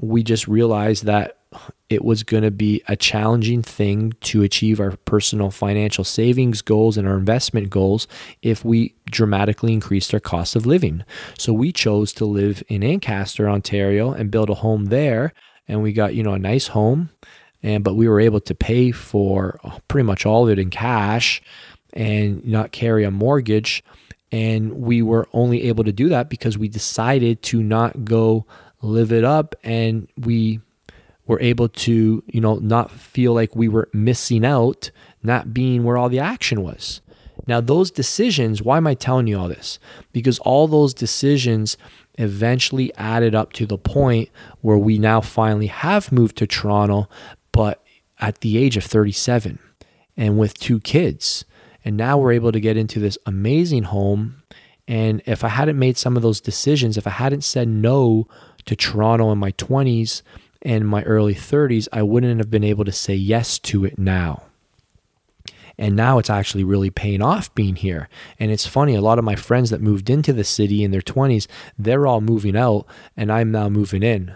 [0.00, 1.37] we just realized that
[1.88, 6.96] it was going to be a challenging thing to achieve our personal financial savings goals
[6.96, 8.06] and our investment goals
[8.42, 11.04] if we dramatically increased our cost of living.
[11.38, 15.32] So we chose to live in Ancaster, Ontario and build a home there
[15.66, 17.10] and we got, you know, a nice home
[17.62, 21.42] and but we were able to pay for pretty much all of it in cash
[21.94, 23.82] and not carry a mortgage
[24.30, 28.44] and we were only able to do that because we decided to not go
[28.82, 30.60] live it up and we
[31.28, 34.90] were able to, you know, not feel like we were missing out,
[35.22, 37.00] not being where all the action was.
[37.46, 39.78] Now, those decisions, why am I telling you all this?
[40.12, 41.76] Because all those decisions
[42.18, 44.28] eventually added up to the point
[44.62, 47.08] where we now finally have moved to Toronto,
[47.52, 47.84] but
[48.18, 49.58] at the age of 37
[50.16, 51.44] and with two kids.
[51.84, 54.42] And now we're able to get into this amazing home.
[54.88, 58.26] And if I hadn't made some of those decisions, if I hadn't said no
[58.64, 60.22] to Toronto in my 20s,
[60.62, 64.42] in my early 30s, I wouldn't have been able to say yes to it now.
[65.78, 68.08] And now it's actually really paying off being here.
[68.40, 71.00] And it's funny, a lot of my friends that moved into the city in their
[71.00, 71.46] 20s,
[71.78, 72.84] they're all moving out,
[73.16, 74.34] and I'm now moving in.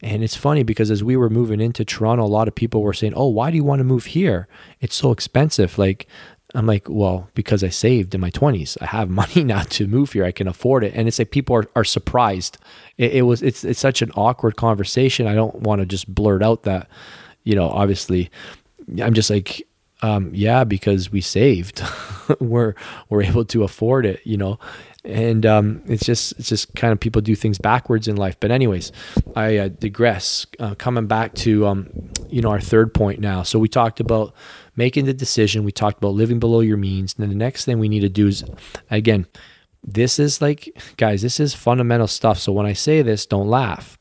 [0.00, 2.92] And it's funny because as we were moving into Toronto, a lot of people were
[2.92, 4.46] saying, Oh, why do you want to move here?
[4.80, 5.78] It's so expensive.
[5.78, 6.06] Like,
[6.56, 10.12] I'm like, well, because I saved in my 20s, I have money now to move
[10.12, 10.24] here.
[10.24, 10.94] I can afford it.
[10.94, 12.58] And it's like people are, are surprised.
[12.96, 15.26] It, it was it's it's such an awkward conversation.
[15.26, 16.88] I don't want to just blurt out that,
[17.44, 18.30] you know, obviously,
[19.00, 19.66] I'm just like,
[20.02, 21.82] um, yeah, because we saved,
[22.40, 22.74] we're
[23.08, 24.58] we're able to afford it, you know,
[25.06, 28.38] and um, it's just it's just kind of people do things backwards in life.
[28.40, 28.92] But anyways,
[29.34, 30.46] I uh, digress.
[30.58, 31.88] Uh, coming back to um,
[32.28, 33.42] you know our third point now.
[33.42, 34.34] So we talked about
[34.76, 35.64] making the decision.
[35.64, 37.14] We talked about living below your means.
[37.14, 38.44] And then the next thing we need to do is,
[38.90, 39.26] again,
[39.82, 42.38] this is like, guys, this is fundamental stuff.
[42.38, 43.98] So when I say this, don't laugh.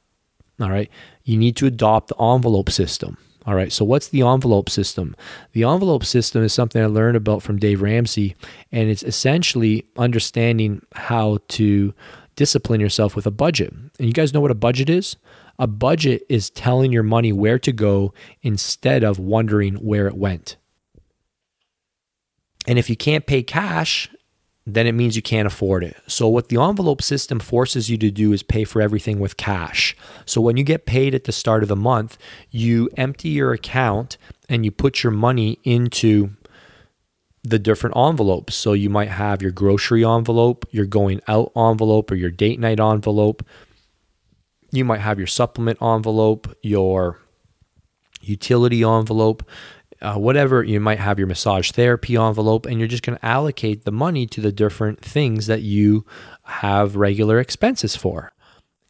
[0.60, 0.90] All right.
[1.24, 3.18] You need to adopt the envelope system.
[3.46, 3.72] All right.
[3.72, 5.16] So what's the envelope system?
[5.52, 8.36] The envelope system is something I learned about from Dave Ramsey,
[8.72, 11.94] and it's essentially understanding how to
[12.36, 13.72] discipline yourself with a budget.
[13.72, 15.16] And you guys know what a budget is?
[15.60, 20.58] A budget is telling your money where to go instead of wondering where it went.
[22.68, 24.10] And if you can't pay cash,
[24.66, 25.96] then it means you can't afford it.
[26.08, 29.96] So, what the envelope system forces you to do is pay for everything with cash.
[30.26, 32.18] So, when you get paid at the start of the month,
[32.50, 34.18] you empty your account
[34.50, 36.32] and you put your money into
[37.44, 38.56] the different envelopes.
[38.56, 42.80] So, you might have your grocery envelope, your going out envelope, or your date night
[42.80, 43.46] envelope.
[44.72, 47.20] You might have your supplement envelope, your
[48.22, 49.44] utility envelope
[50.02, 53.86] uh, whatever you might have your massage therapy envelope and you're just going to allocate
[53.86, 56.06] the money to the different things that you
[56.44, 58.34] have regular expenses for.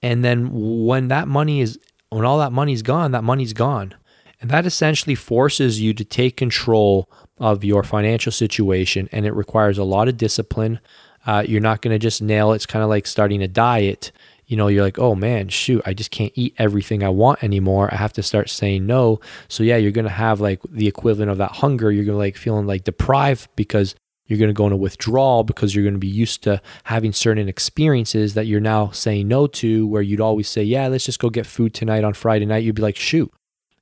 [0.02, 3.96] And then when that money is when all that money's gone that money's gone.
[4.42, 9.78] And that essentially forces you to take control of your financial situation and it requires
[9.78, 10.80] a lot of discipline.
[11.26, 12.58] Uh, you're not going to just nail it.
[12.58, 14.12] It's kind of like starting a diet
[14.48, 17.92] you know, you're like, oh man, shoot, I just can't eat everything I want anymore.
[17.92, 19.20] I have to start saying no.
[19.48, 21.92] So yeah, you're gonna have like the equivalent of that hunger.
[21.92, 23.96] You're gonna like feeling like deprived because
[24.28, 27.48] you're going to go into withdrawal because you're going to be used to having certain
[27.48, 31.30] experiences that you're now saying no to where you'd always say yeah let's just go
[31.30, 33.32] get food tonight on friday night you'd be like shoot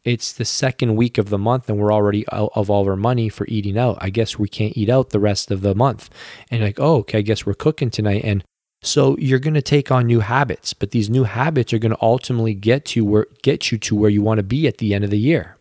[0.04, 3.30] it's the second week of the month and we're already out of all our money
[3.30, 6.10] for eating out i guess we can't eat out the rest of the month
[6.52, 8.44] and like oh okay i guess we're cooking tonight and
[8.84, 12.02] so you're going to take on new habits, but these new habits are going to
[12.02, 15.06] ultimately get to where get you to where you want to be at the end
[15.06, 15.58] of the year.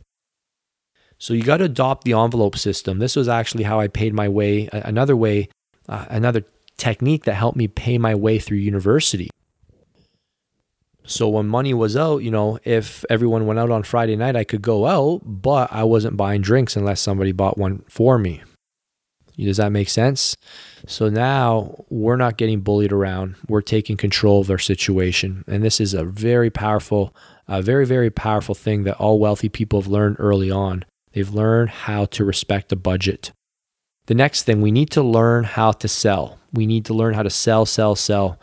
[1.18, 2.98] So you got to adopt the envelope system.
[2.98, 4.68] This was actually how I paid my way.
[4.72, 5.48] Another way,
[5.88, 6.44] uh, another
[6.76, 9.30] technique that helped me pay my way through university.
[11.04, 14.42] So when money was out, you know, if everyone went out on Friday night, I
[14.42, 18.42] could go out, but I wasn't buying drinks unless somebody bought one for me.
[19.36, 20.36] Does that make sense?
[20.86, 23.36] So now we're not getting bullied around.
[23.48, 25.44] We're taking control of our situation.
[25.46, 27.14] And this is a very powerful,
[27.48, 30.84] a very, very powerful thing that all wealthy people have learned early on.
[31.12, 33.32] They've learned how to respect a budget.
[34.06, 36.38] The next thing, we need to learn how to sell.
[36.52, 38.38] We need to learn how to sell, sell, sell.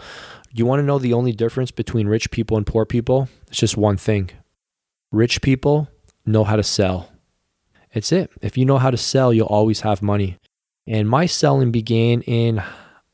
[0.52, 3.30] You want to know the only difference between rich people and poor people?
[3.48, 4.32] It's just one thing.
[5.12, 5.90] Rich people
[6.26, 7.12] know how to sell.
[7.92, 8.32] It's it.
[8.42, 10.39] If you know how to sell, you'll always have money.
[10.90, 12.64] And my selling began in,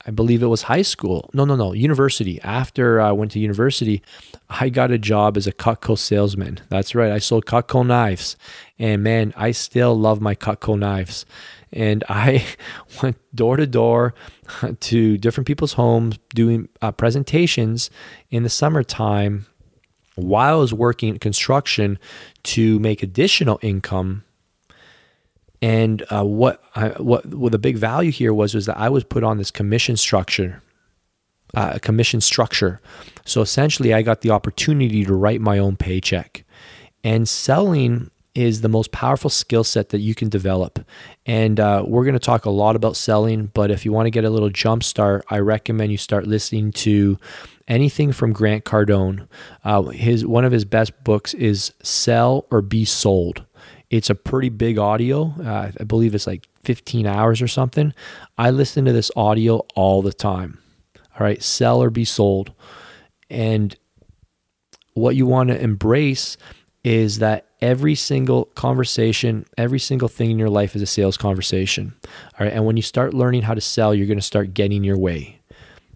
[0.06, 1.30] I believe it was high school.
[1.34, 2.40] No, no, no, university.
[2.42, 4.02] After I went to university,
[4.50, 6.62] I got a job as a Cutco salesman.
[6.70, 7.12] That's right.
[7.12, 8.38] I sold Cutco knives.
[8.80, 11.26] And man, I still love my Cutco knives.
[11.74, 12.46] And I
[13.04, 14.14] went door to door
[14.80, 17.90] to different people's homes doing uh, presentations
[18.32, 19.48] in the summertime
[20.16, 22.00] while I was working construction
[22.44, 24.24] to make additional income
[25.66, 29.04] and uh, what I, what what the big value here was was that I was
[29.04, 30.62] put on this commission structure,
[31.56, 32.80] uh, commission structure.
[33.26, 36.46] So essentially, I got the opportunity to write my own paycheck,
[37.04, 40.86] and selling is the most powerful skill set that you can develop.
[41.26, 44.12] And uh, we're going to talk a lot about selling, but if you want to
[44.12, 47.18] get a little jump start, I recommend you start listening to
[47.68, 49.28] anything from Grant Cardone.
[49.64, 53.46] Uh, his one of his best books is Sell or Be Sold.
[53.96, 55.34] It's a pretty big audio.
[55.42, 57.94] Uh, I believe it's like 15 hours or something.
[58.38, 60.60] I listen to this audio all the time.
[60.98, 62.52] All right, sell or be sold.
[63.30, 63.74] And
[64.96, 66.36] what you want to embrace
[66.84, 71.96] is that every single conversation, every single thing in your life is a sales conversation.
[72.06, 72.54] All right.
[72.54, 75.40] And when you start learning how to sell, you're going to start getting your way.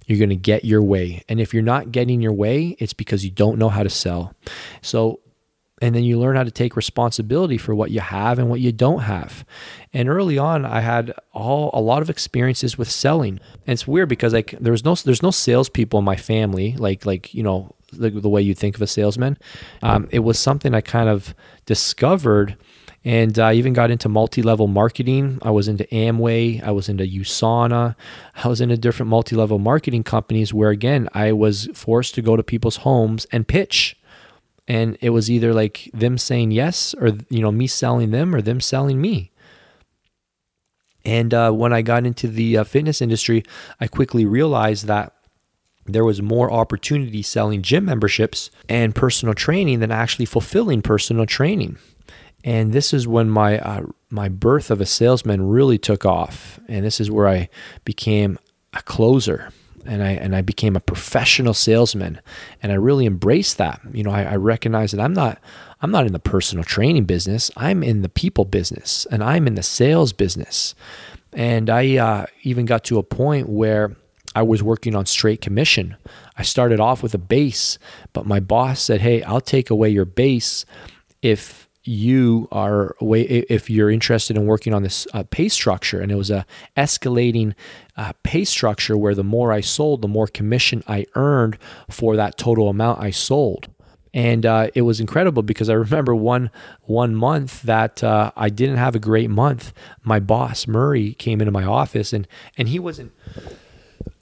[0.07, 1.21] You're going to get your way.
[1.29, 4.33] And if you're not getting your way, it's because you don't know how to sell.
[4.81, 5.19] So
[5.81, 8.71] and then you learn how to take responsibility for what you have and what you
[8.71, 9.45] don't have.
[9.93, 13.39] And early on, I had all a lot of experiences with selling.
[13.65, 17.05] And it's weird because like there was no there's no salespeople in my family like
[17.05, 19.37] like you know the, the way you think of a salesman.
[19.81, 21.33] Um, it was something I kind of
[21.65, 22.55] discovered
[23.05, 25.39] And I even got into multi level marketing.
[25.41, 27.95] I was into Amway, I was into USANA,
[28.43, 32.35] I was into different multi level marketing companies where, again, I was forced to go
[32.35, 33.95] to people's homes and pitch.
[34.69, 38.41] And it was either like them saying yes or, you know, me selling them or
[38.41, 39.31] them selling me.
[41.03, 43.43] And uh, when I got into the uh, fitness industry,
[43.81, 45.13] I quickly realized that
[45.85, 51.77] there was more opportunity selling gym memberships and personal training than actually fulfilling personal training.
[52.43, 56.85] And this is when my uh, my birth of a salesman really took off, and
[56.85, 57.49] this is where I
[57.83, 58.39] became
[58.73, 59.51] a closer,
[59.85, 62.19] and I and I became a professional salesman,
[62.61, 63.81] and I really embraced that.
[63.93, 65.39] You know, I, I recognize that I'm not
[65.81, 67.51] I'm not in the personal training business.
[67.55, 70.75] I'm in the people business, and I'm in the sales business.
[71.33, 73.95] And I uh, even got to a point where
[74.35, 75.95] I was working on straight commission.
[76.37, 77.77] I started off with a base,
[78.13, 80.65] but my boss said, "Hey, I'll take away your base
[81.21, 86.11] if you are way if you're interested in working on this uh, pay structure." And
[86.11, 86.45] it was a
[86.77, 87.55] escalating
[87.97, 91.57] uh, pay structure where the more I sold, the more commission I earned
[91.89, 93.67] for that total amount I sold.
[94.13, 96.49] And uh, it was incredible because I remember one
[96.83, 99.73] one month that uh, I didn't have a great month.
[100.03, 102.27] My boss Murray came into my office and
[102.57, 103.11] and he wasn't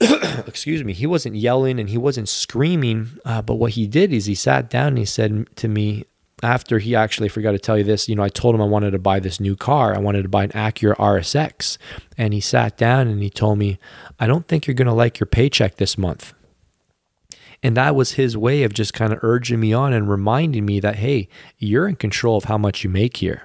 [0.46, 3.08] excuse me, he wasn't yelling and he wasn't screaming.
[3.24, 6.04] Uh, but what he did is he sat down and he said to me,
[6.42, 8.92] after he actually forgot to tell you this, you know, I told him I wanted
[8.92, 9.94] to buy this new car.
[9.94, 11.78] I wanted to buy an Acura RSX.
[12.16, 13.78] And he sat down and he told me,
[14.20, 16.34] I don't think you're going to like your paycheck this month.
[17.62, 20.78] And that was his way of just kind of urging me on and reminding me
[20.80, 21.28] that, hey,
[21.58, 23.42] you're in control of how much you make here.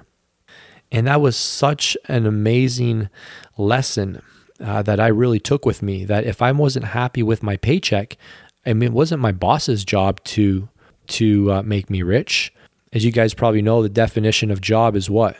[0.91, 3.09] And that was such an amazing
[3.57, 4.21] lesson
[4.63, 8.17] uh, that I really took with me that if I wasn't happy with my paycheck,
[8.65, 10.69] I mean, it wasn't my boss's job to
[11.05, 12.53] to uh, make me rich.
[12.93, 15.35] As you guys probably know, the definition of job is what?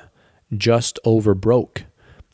[0.58, 1.84] Just over broke.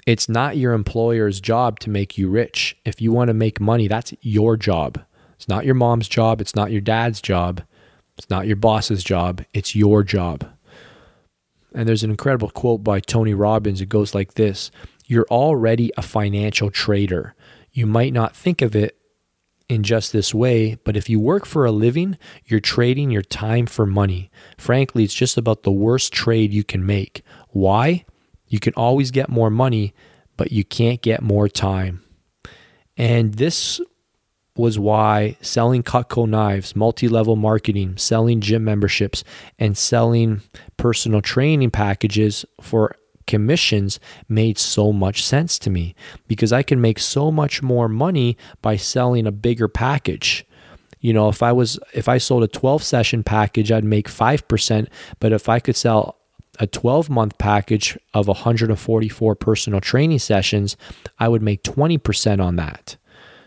[0.07, 2.78] It's not your employer's job to make you rich.
[2.86, 5.03] If you want to make money, that's your job.
[5.36, 6.39] It's not your mom's job.
[6.39, 7.61] It's not your dad's job.
[8.17, 9.43] It's not your boss's job.
[9.53, 10.49] It's your job.
[11.76, 13.82] And there's an incredible quote by Tony Robbins.
[13.82, 14.72] It goes like this
[15.05, 17.36] you're already a financial trader.
[17.72, 18.99] You might not think of it
[19.70, 23.67] in just this way, but if you work for a living, you're trading your time
[23.67, 24.32] for money.
[24.57, 27.22] Frankly, it's just about the worst trade you can make.
[27.49, 28.03] Why?
[28.47, 29.93] You can always get more money,
[30.36, 32.01] but you can't get more time.
[32.97, 33.80] And this
[34.57, 39.24] was why selling Cutco knives, multi level marketing, selling gym memberships,
[39.57, 40.41] and selling
[40.76, 42.95] personal training packages for
[43.30, 45.93] commissions made so much sense to me
[46.27, 50.47] because I can make so much more money by selling a bigger package.
[50.99, 54.88] You know, if I was if I sold a 12 session package, I'd make 5%,
[55.19, 56.17] but if I could sell
[56.59, 60.75] a 12 month package of 144 personal training sessions,
[61.19, 62.97] I would make 20% on that.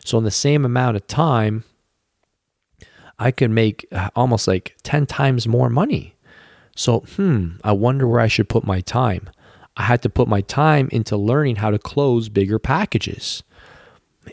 [0.04, 1.64] So in the same amount of time,
[3.18, 6.14] I could make uh, almost like 10 times more money.
[6.74, 9.28] So, hmm, I wonder where I should put my time.
[9.76, 13.42] I had to put my time into learning how to close bigger packages.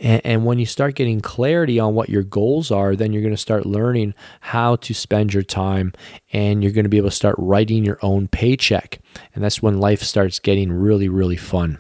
[0.02, 3.34] And, and, when you start getting clarity on what your goals are, then you're going
[3.34, 5.94] to start learning how to spend your time
[6.32, 9.00] and you're going to be able to start writing your own paycheck.
[9.34, 11.80] And that's when life starts getting really, really fun.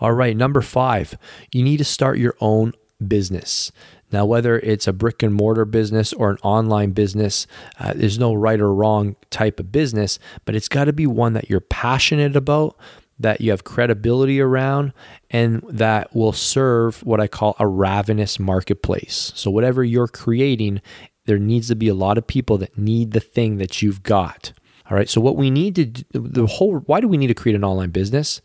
[0.00, 1.16] All right, number five,
[1.52, 2.72] you need to start your own
[3.06, 3.72] business.
[4.12, 7.46] Now, whether it's a brick and mortar business or an online business,
[7.78, 11.34] uh, there's no right or wrong type of business, but it's got to be one
[11.34, 12.76] that you're passionate about,
[13.18, 14.92] that you have credibility around,
[15.30, 19.32] and that will serve what I call a ravenous marketplace.
[19.36, 20.80] So, whatever you're creating,
[21.26, 24.52] there needs to be a lot of people that need the thing that you've got.
[24.90, 25.08] All right.
[25.08, 27.64] So, what we need to do, the whole, why do we need to create an
[27.64, 28.40] online business?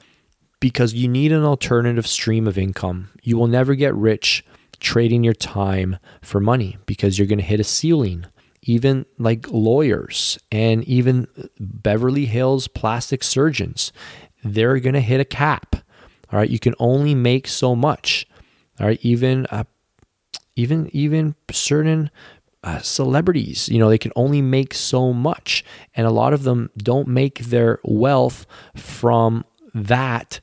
[0.59, 3.09] Because you need an alternative stream of income.
[3.23, 4.43] You will never get rich
[4.85, 8.25] trading your time for money because you're going to hit a ceiling.
[8.61, 11.27] Even like lawyers and even
[11.59, 13.91] Beverly Hills plastic surgeons,
[14.43, 15.75] they're going to hit a cap.
[16.31, 18.27] All right, you can only make so much.
[18.79, 19.63] All right, even uh,
[20.55, 22.11] even even certain
[22.63, 25.63] uh, celebrities, you know, they can only make so much,
[25.95, 30.39] and a lot of them don't make their wealth from that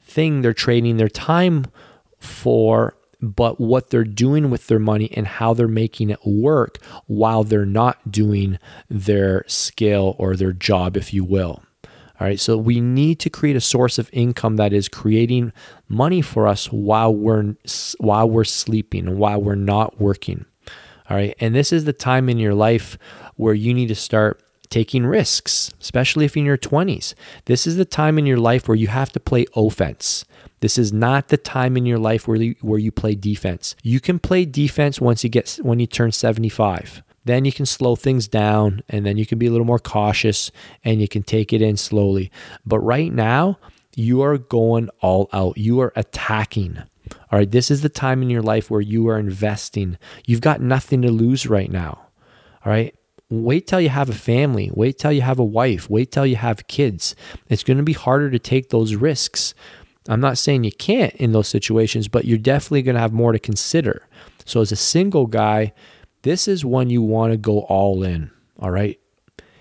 [0.00, 1.66] thing they're trading their time
[2.18, 7.44] for but what they're doing with their money and how they're making it work while
[7.44, 8.58] they're not doing
[8.88, 11.62] their skill or their job, if you will.
[12.18, 15.52] All right, so we need to create a source of income that is creating
[15.86, 17.56] money for us while we're
[17.98, 20.46] while we're sleeping and while we're not working.
[21.10, 22.96] All right, and this is the time in your life
[23.36, 27.14] where you need to start taking risks, especially if you're in your 20s.
[27.44, 30.24] This is the time in your life where you have to play offense.
[30.60, 33.76] This is not the time in your life where you, where you play defense.
[33.82, 37.02] You can play defense once you get when you turn 75.
[37.24, 40.52] Then you can slow things down and then you can be a little more cautious
[40.84, 42.30] and you can take it in slowly.
[42.64, 43.58] But right now,
[43.96, 45.58] you are going all out.
[45.58, 46.78] You are attacking.
[47.32, 49.98] All right, this is the time in your life where you are investing.
[50.24, 52.06] You've got nothing to lose right now.
[52.64, 52.94] All right,
[53.28, 56.36] wait till you have a family, wait till you have a wife, wait till you
[56.36, 57.16] have kids.
[57.48, 59.54] It's going to be harder to take those risks.
[60.08, 63.32] I'm not saying you can't in those situations, but you're definitely going to have more
[63.32, 64.06] to consider.
[64.44, 65.72] So, as a single guy,
[66.22, 68.30] this is when you want to go all in.
[68.58, 68.98] All right.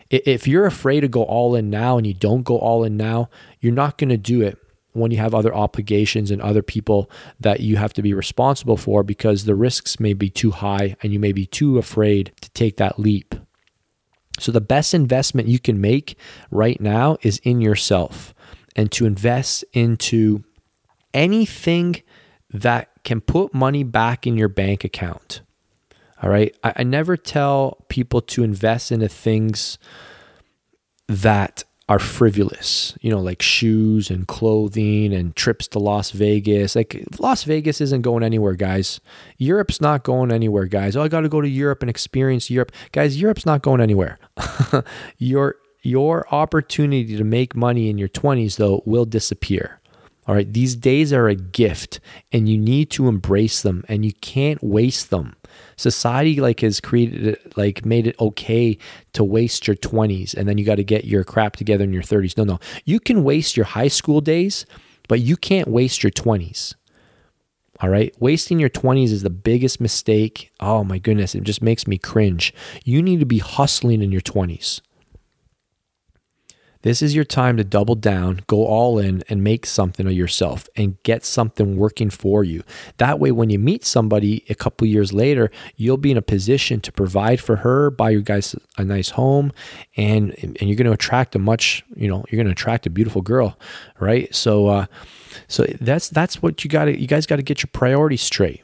[0.09, 3.29] If you're afraid to go all in now and you don't go all in now,
[3.59, 4.57] you're not going to do it
[4.93, 9.03] when you have other obligations and other people that you have to be responsible for
[9.03, 12.77] because the risks may be too high and you may be too afraid to take
[12.77, 13.35] that leap.
[14.39, 16.17] So, the best investment you can make
[16.51, 18.34] right now is in yourself
[18.75, 20.43] and to invest into
[21.13, 22.01] anything
[22.51, 25.41] that can put money back in your bank account.
[26.21, 26.55] All right.
[26.63, 29.77] I, I never tell people to invest into things
[31.07, 36.75] that are frivolous, you know, like shoes and clothing and trips to Las Vegas.
[36.75, 38.99] Like Las Vegas isn't going anywhere, guys.
[39.37, 40.95] Europe's not going anywhere, guys.
[40.95, 42.71] Oh, I got to go to Europe and experience Europe.
[42.91, 44.17] Guys, Europe's not going anywhere.
[45.19, 49.79] your your opportunity to make money in your 20s though will disappear.
[50.27, 51.99] All right, these days are a gift
[52.31, 55.35] and you need to embrace them and you can't waste them
[55.77, 58.77] society like has created it, like made it okay
[59.13, 62.03] to waste your 20s and then you got to get your crap together in your
[62.03, 62.37] 30s.
[62.37, 62.59] No, no.
[62.85, 64.65] You can waste your high school days,
[65.07, 66.75] but you can't waste your 20s.
[67.81, 68.13] All right.
[68.19, 70.51] Wasting your 20s is the biggest mistake.
[70.59, 71.35] Oh my goodness.
[71.35, 72.53] It just makes me cringe.
[72.85, 74.81] You need to be hustling in your 20s.
[76.85, 80.69] This is your time to double down, go all in, and make something of yourself
[80.75, 82.63] and get something working for you.
[82.97, 86.79] That way, when you meet somebody a couple years later, you'll be in a position
[86.81, 89.51] to provide for her, buy you guys a nice home,
[89.97, 92.91] and and you're going to attract a much, you know, you're going to attract a
[92.91, 93.57] beautiful girl,
[93.99, 94.33] right?
[94.35, 94.85] So, uh,
[95.47, 98.61] so that's that's what you got to you guys got to get your priorities straight.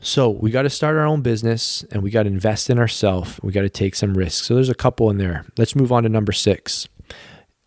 [0.00, 3.40] So we got to start our own business and we got to invest in ourselves.
[3.42, 4.46] We got to take some risks.
[4.46, 5.46] So there's a couple in there.
[5.56, 6.88] Let's move on to number six.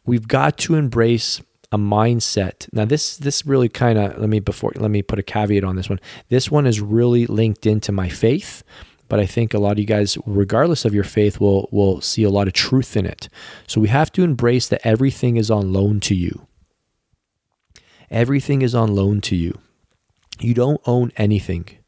[0.06, 2.68] We've got to embrace a mindset.
[2.74, 5.76] Now this this really kind of let me before let me put a caveat on
[5.76, 6.00] this one.
[6.30, 8.64] This one is really linked into my faith,
[9.08, 12.24] but I think a lot of you guys, regardless of your faith, will will see
[12.24, 13.30] a lot of truth in it.
[13.68, 16.48] So we have to embrace that everything is on loan to you.
[18.10, 19.60] Everything is on loan to you.
[20.40, 21.79] You don't own anything.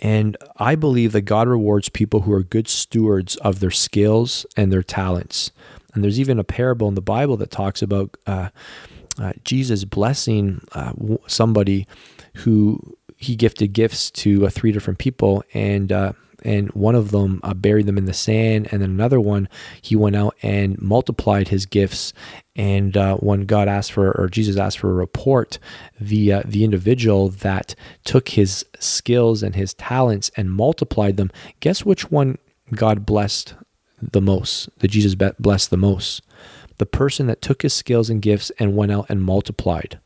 [0.00, 4.72] And I believe that God rewards people who are good stewards of their skills and
[4.72, 5.50] their talents.
[5.92, 8.50] And there's even a parable in the Bible that talks about uh,
[9.18, 10.92] uh, Jesus blessing uh,
[11.26, 11.86] somebody
[12.34, 16.12] who he gifted gifts to uh, three different people, and uh,
[16.44, 19.48] and one of them uh, buried them in the sand, and then another one
[19.82, 22.12] he went out and multiplied his gifts.
[22.58, 25.60] And uh, when God asked for, or Jesus asked for a report,
[25.98, 31.30] the uh, the individual that took his skills and his talents and multiplied them,
[31.60, 32.36] guess which one
[32.72, 33.54] God blessed
[34.02, 34.68] the most?
[34.80, 36.20] That Jesus blessed the most,
[36.78, 40.00] the person that took his skills and gifts and went out and multiplied.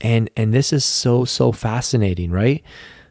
[0.00, 2.62] And and this is so so fascinating, right?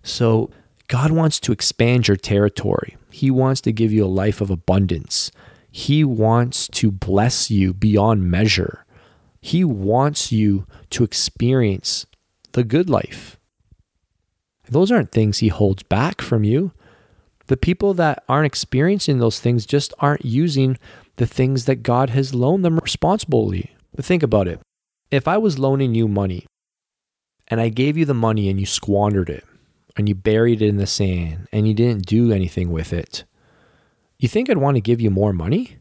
[0.02, 0.50] So
[0.88, 2.96] God wants to expand your territory.
[3.12, 5.30] He wants to give you a life of abundance.
[5.72, 8.86] He wants to bless you beyond measure.
[9.42, 12.06] He wants you to experience
[12.52, 13.38] the good life.
[14.68, 16.72] Those aren't things He holds back from you.
[17.48, 20.78] The people that aren't experiencing those things just aren't using
[21.16, 23.76] the things that God has loaned them responsibly.
[23.96, 24.60] But think about it.
[25.10, 26.46] If I was loaning you money
[27.48, 29.44] and I gave you the money and you squandered it,
[29.98, 33.26] and you buried it in the sand and you didn't do anything with it,
[34.20, 35.78] you think I'd want to give you more money?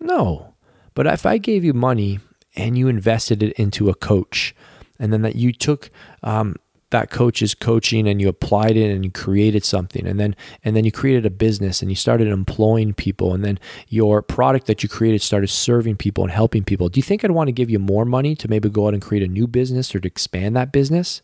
[0.00, 0.54] No.
[0.94, 2.20] But if I gave you money
[2.54, 4.54] and you invested it into a coach,
[4.98, 5.90] and then that you took
[6.22, 6.56] um,
[6.90, 10.84] that coach's coaching and you applied it and you created something and then and then
[10.86, 13.58] you created a business and you started employing people and then
[13.88, 17.32] your product that you created started serving people and helping people do you think i'd
[17.32, 19.94] want to give you more money to maybe go out and create a new business
[19.94, 21.20] or to expand that business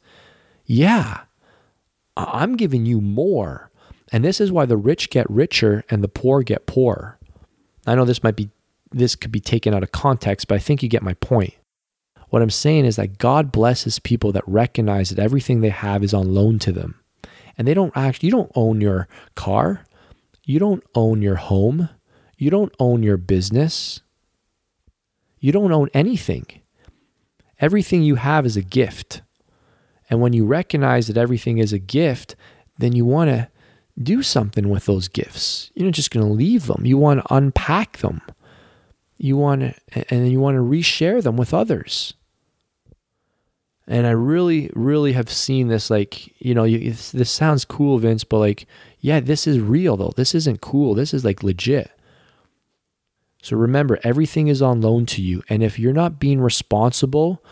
[0.65, 1.23] yeah,
[2.17, 3.71] I'm giving you more.
[4.13, 7.19] And this is why the rich get richer and the poor get poorer.
[7.87, 8.51] I know this might be
[8.93, 11.55] this could be taken out of context, but I think you get my point.
[12.29, 16.13] What I'm saying is that God blesses people that recognize that everything they have is
[16.13, 17.01] on loan to them.
[17.57, 19.85] And they don't actually you don't own your car.
[20.45, 21.89] You don't own your home.
[22.37, 24.01] You don't own your business.
[25.39, 26.47] You don't own anything.
[27.61, 29.23] Everything you have is a gift.
[30.11, 32.37] And when you recognize that everything is a gift,
[32.79, 33.49] then you want to
[34.01, 35.71] do something with those gifts.
[35.75, 36.87] You're not just going to leave them.
[36.87, 38.23] You want to unpack them.
[39.19, 39.61] You want
[39.93, 42.15] to, and you want to reshare them with others.
[43.87, 45.91] And I really, really have seen this.
[45.91, 48.67] Like, you know, you, this sounds cool, Vince, but like,
[49.01, 50.13] yeah, this is real though.
[50.17, 50.95] This isn't cool.
[50.95, 51.91] This is like legit.
[53.43, 55.43] So remember, everything is on loan to you.
[55.49, 57.45] And if you're not being responsible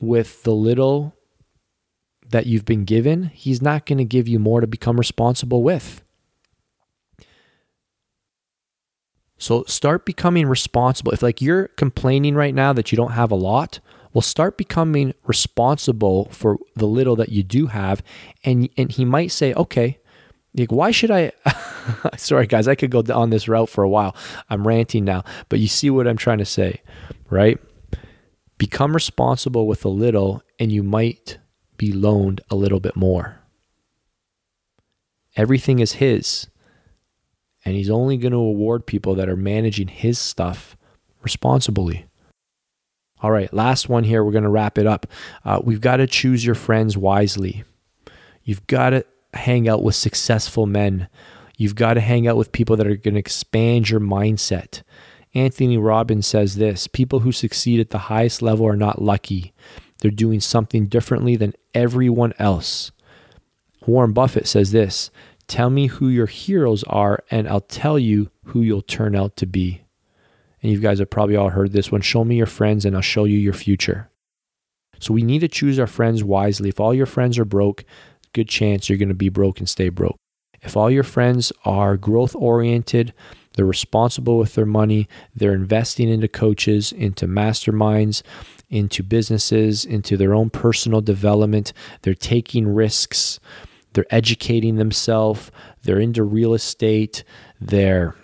[0.00, 1.14] with the little
[2.30, 6.02] that you've been given, He's not going to give you more to become responsible with.
[9.40, 11.12] So start becoming responsible.
[11.12, 13.80] If like you're complaining right now that you don't have a lot,
[14.12, 18.02] well start becoming responsible for the little that you do have
[18.44, 19.98] and and he might say, "Okay,
[20.54, 21.32] like why should I
[22.18, 24.14] Sorry guys, I could go on this route for a while.
[24.50, 26.82] I'm ranting now, but you see what I'm trying to say,
[27.30, 27.58] right?
[28.58, 31.38] Become responsible with a little and you might
[31.80, 33.40] be loaned a little bit more.
[35.34, 36.46] Everything is his.
[37.64, 40.76] And he's only going to award people that are managing his stuff
[41.22, 42.04] responsibly.
[43.22, 44.22] All right, last one here.
[44.22, 45.06] We're going to wrap it up.
[45.42, 47.64] Uh, we've got to choose your friends wisely.
[48.44, 51.08] You've got to hang out with successful men.
[51.56, 54.82] You've got to hang out with people that are going to expand your mindset.
[55.32, 59.54] Anthony Robbins says this people who succeed at the highest level are not lucky,
[60.00, 62.90] they're doing something differently than everyone else.
[63.86, 65.10] Warren Buffett says this
[65.46, 69.46] Tell me who your heroes are, and I'll tell you who you'll turn out to
[69.46, 69.82] be.
[70.62, 73.02] And you guys have probably all heard this one show me your friends, and I'll
[73.02, 74.10] show you your future.
[74.98, 76.68] So we need to choose our friends wisely.
[76.68, 77.84] If all your friends are broke,
[78.32, 80.16] good chance you're going to be broke and stay broke.
[80.62, 83.14] If all your friends are growth oriented,
[83.54, 88.22] they're responsible with their money, they're investing into coaches, into masterminds,
[88.70, 93.40] into businesses, into their own personal development, they're taking risks,
[93.92, 95.50] they're educating themselves,
[95.82, 97.24] they're into real estate,
[97.60, 98.14] they're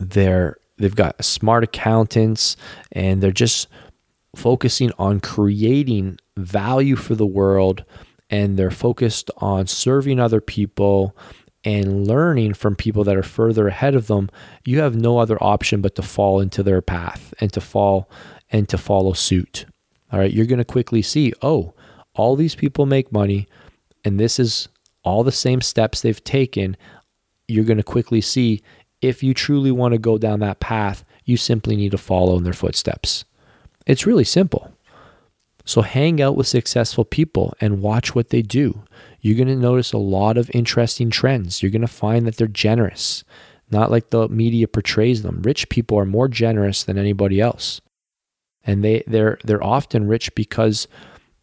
[0.00, 2.56] they're they've got smart accountants
[2.92, 3.68] and they're just
[4.36, 7.84] focusing on creating value for the world
[8.30, 11.16] and they're focused on serving other people
[11.64, 14.30] and learning from people that are further ahead of them,
[14.64, 18.08] you have no other option but to fall into their path and to fall
[18.50, 19.66] and to follow suit.
[20.12, 21.74] All right, you're going to quickly see, oh,
[22.14, 23.46] all these people make money
[24.04, 24.68] and this is
[25.02, 26.76] all the same steps they've taken.
[27.46, 28.62] You're going to quickly see
[29.00, 32.44] if you truly want to go down that path, you simply need to follow in
[32.44, 33.24] their footsteps.
[33.86, 34.72] It's really simple.
[35.64, 38.82] So hang out with successful people and watch what they do.
[39.20, 41.62] You're going to notice a lot of interesting trends.
[41.62, 43.24] You're going to find that they're generous,
[43.70, 45.42] not like the media portrays them.
[45.42, 47.80] Rich people are more generous than anybody else.
[48.68, 50.86] And they they're they're often rich because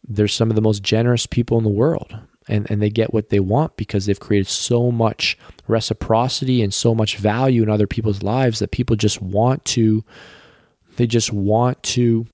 [0.07, 2.17] they're some of the most generous people in the world.
[2.47, 5.36] And, and they get what they want because they've created so much
[5.67, 10.05] reciprocity and so much value in other people's lives that people just want to
[10.97, 12.28] they just want to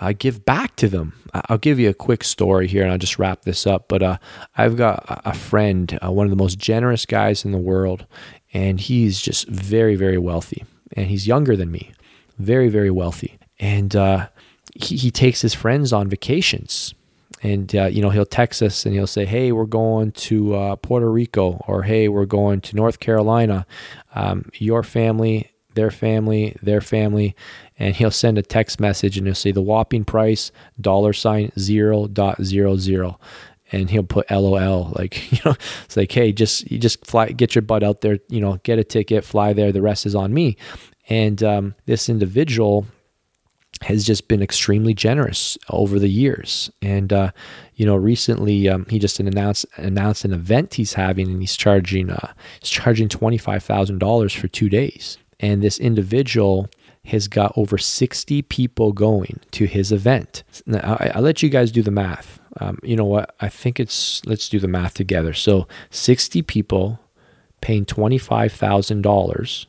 [0.00, 1.12] uh, give back to them.
[1.48, 3.86] I'll give you a quick story here and I'll just wrap this up.
[3.88, 4.18] But uh,
[4.56, 8.06] I've got a friend, uh, one of the most generous guys in the world,
[8.52, 10.64] and he's just very, very wealthy.
[10.96, 11.92] And he's younger than me,
[12.38, 13.38] very, very wealthy.
[13.62, 14.28] And uh,
[14.74, 16.94] he, he takes his friends on vacations.
[17.42, 20.76] And, uh, you know, he'll text us and he'll say, hey, we're going to uh,
[20.76, 23.66] Puerto Rico, or hey, we're going to North Carolina.
[24.14, 27.34] Um, your family, their family, their family
[27.82, 32.06] and he'll send a text message and he'll say the whopping price dollar sign zero
[32.06, 33.18] dot zero zero
[33.72, 35.54] and he'll put lol like you know
[35.84, 38.78] it's like hey just you just fly get your butt out there you know get
[38.78, 40.56] a ticket fly there the rest is on me
[41.08, 42.86] and um, this individual
[43.82, 47.30] has just been extremely generous over the years and uh,
[47.74, 52.10] you know recently um, he just announced announced an event he's having and he's charging
[52.10, 56.68] uh, he's charging $25000 for two days and this individual
[57.06, 60.44] has got over 60 people going to his event.
[60.66, 62.40] Now, I, will let you guys do the math.
[62.60, 63.34] Um, you know what?
[63.40, 65.32] I think it's, let's do the math together.
[65.32, 67.00] So 60 people
[67.60, 69.66] paying $25,000.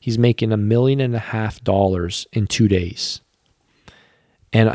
[0.00, 3.20] He's making a million and a half dollars in two days.
[4.52, 4.70] And,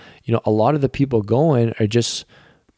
[0.24, 2.24] you know, a lot of the people going are just,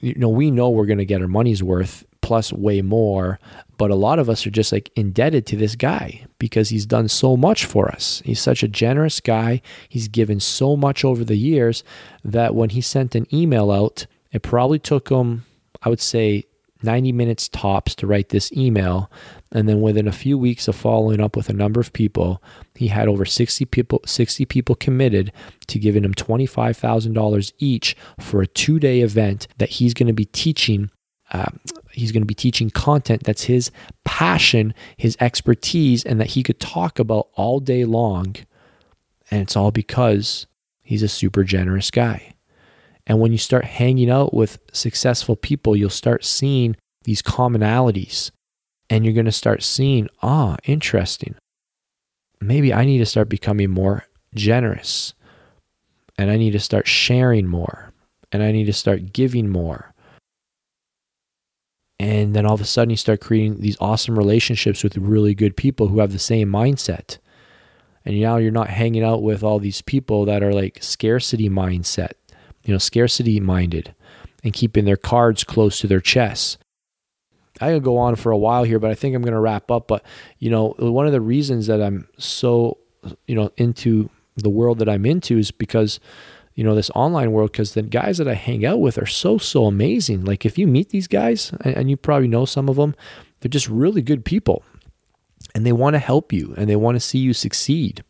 [0.01, 3.38] you know, we know we're going to get our money's worth plus way more.
[3.76, 7.09] But a lot of us are just like indebted to this guy because he's done
[7.09, 8.22] so much for us.
[8.24, 9.62] He's such a generous guy.
[9.88, 11.84] He's given so much over the years
[12.24, 15.44] that when he sent an email out, it probably took him,
[15.82, 16.44] I would say,
[16.82, 19.11] 90 minutes tops to write this email.
[19.53, 22.42] And then within a few weeks of following up with a number of people,
[22.74, 25.32] he had over 60 people 60 people committed
[25.68, 30.90] to giving him $25,000 each for a 2-day event that he's going to be teaching
[31.30, 31.51] uh,
[31.92, 33.70] he's going to be teaching content that's his
[34.05, 38.34] passion, his expertise, and that he could talk about all day long.
[39.30, 40.46] And it's all because
[40.82, 42.32] he's a super generous guy.
[43.07, 48.30] And when you start hanging out with successful people, you'll start seeing these commonalities
[48.91, 51.34] and you're going to start seeing, ah, interesting.
[52.41, 55.14] Maybe I need to start becoming more generous
[56.16, 57.93] and I need to start sharing more
[58.32, 59.93] and I need to start giving more.
[62.01, 65.57] And then all of a sudden, you start creating these awesome relationships with really good
[65.57, 67.18] people who have the same mindset.
[68.05, 72.12] And now you're not hanging out with all these people that are like scarcity mindset
[72.68, 73.95] you know, scarcity minded
[74.45, 76.59] and keeping their cards close to their chests.
[77.61, 79.70] I could go on for a while here, but I think I'm going to wrap
[79.70, 79.88] up.
[79.88, 80.04] But,
[80.38, 82.78] you know, one of the reasons that I'm so,
[83.26, 86.00] you know, into the world that I'm into is because,
[86.54, 89.38] you know, this online world, because the guys that I hang out with are so,
[89.38, 90.24] so amazing.
[90.24, 92.94] Like if you meet these guys, and you probably know some of them,
[93.40, 94.64] they're just really good people
[95.54, 98.04] and they want to help you and they want to see you succeed.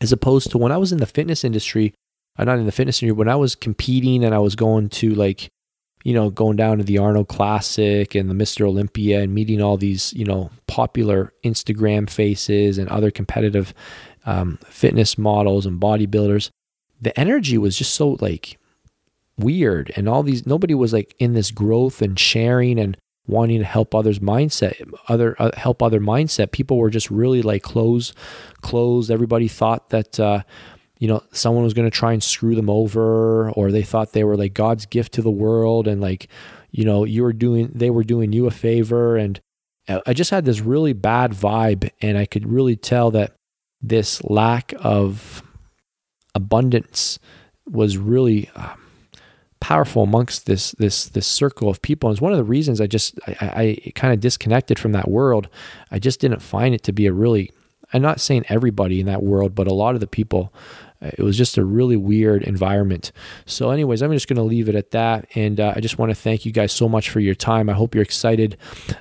[0.00, 1.94] As opposed to when I was in the fitness industry,
[2.36, 3.12] I'm not in the fitness industry.
[3.12, 5.48] When I was competing and I was going to like,
[6.04, 8.66] you know, going down to the Arnold Classic and the Mr.
[8.66, 13.72] Olympia and meeting all these, you know, popular Instagram faces and other competitive
[14.26, 16.50] um, fitness models and bodybuilders,
[17.00, 18.58] the energy was just so like
[19.38, 19.92] weird.
[19.96, 22.96] And all these, nobody was like in this growth and sharing and
[23.26, 27.62] wanting to help others mindset other uh, help other mindset people were just really like
[27.62, 28.12] close
[28.62, 30.42] closed everybody thought that uh,
[31.02, 34.22] you know, someone was going to try and screw them over, or they thought they
[34.22, 36.28] were like God's gift to the world, and like,
[36.70, 39.16] you know, you were doing, they were doing you a favor.
[39.16, 39.40] And
[39.88, 43.34] I just had this really bad vibe, and I could really tell that
[43.80, 45.42] this lack of
[46.36, 47.18] abundance
[47.66, 48.74] was really uh,
[49.58, 52.10] powerful amongst this this this circle of people.
[52.10, 55.10] And it's one of the reasons I just I, I kind of disconnected from that
[55.10, 55.48] world.
[55.90, 57.50] I just didn't find it to be a really.
[57.92, 60.54] I'm not saying everybody in that world, but a lot of the people
[61.02, 63.12] it was just a really weird environment.
[63.44, 65.26] So, anyways, I'm just going to leave it at that.
[65.34, 67.68] And uh, I just want to thank you guys so much for your time.
[67.68, 68.56] I hope you're excited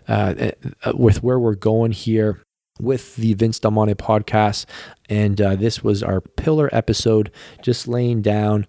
[0.08, 0.52] uh,
[0.84, 2.41] uh with where we're going here
[2.80, 4.66] with the Vince Del Monte podcast.
[5.10, 7.32] And uh, this was our pillar episode,
[7.62, 8.66] just laying down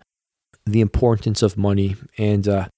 [0.67, 1.97] the importance of money.
[2.19, 2.69] And uh,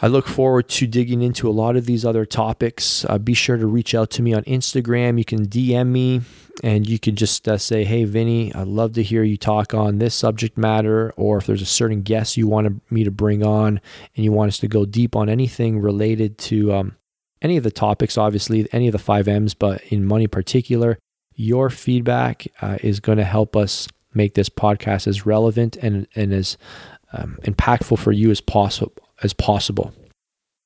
[0.00, 3.04] I look forward to digging into a lot of these other topics.
[3.08, 5.18] Uh, be sure to reach out to me on Instagram.
[5.18, 6.22] You can DM me
[6.64, 9.98] and you can just uh, say, Hey, Vinny, I'd love to hear you talk on
[9.98, 11.14] this subject matter.
[11.16, 13.80] Or if there's a certain guest you want me to bring on
[14.16, 16.96] and you want us to go deep on anything related to um,
[17.40, 20.98] any of the topics, obviously, any of the five M's, but in money particular,
[21.36, 26.32] your feedback uh, is going to help us make this podcast as relevant and, and
[26.32, 26.56] as
[27.12, 29.92] um, impactful for you as possible as possible.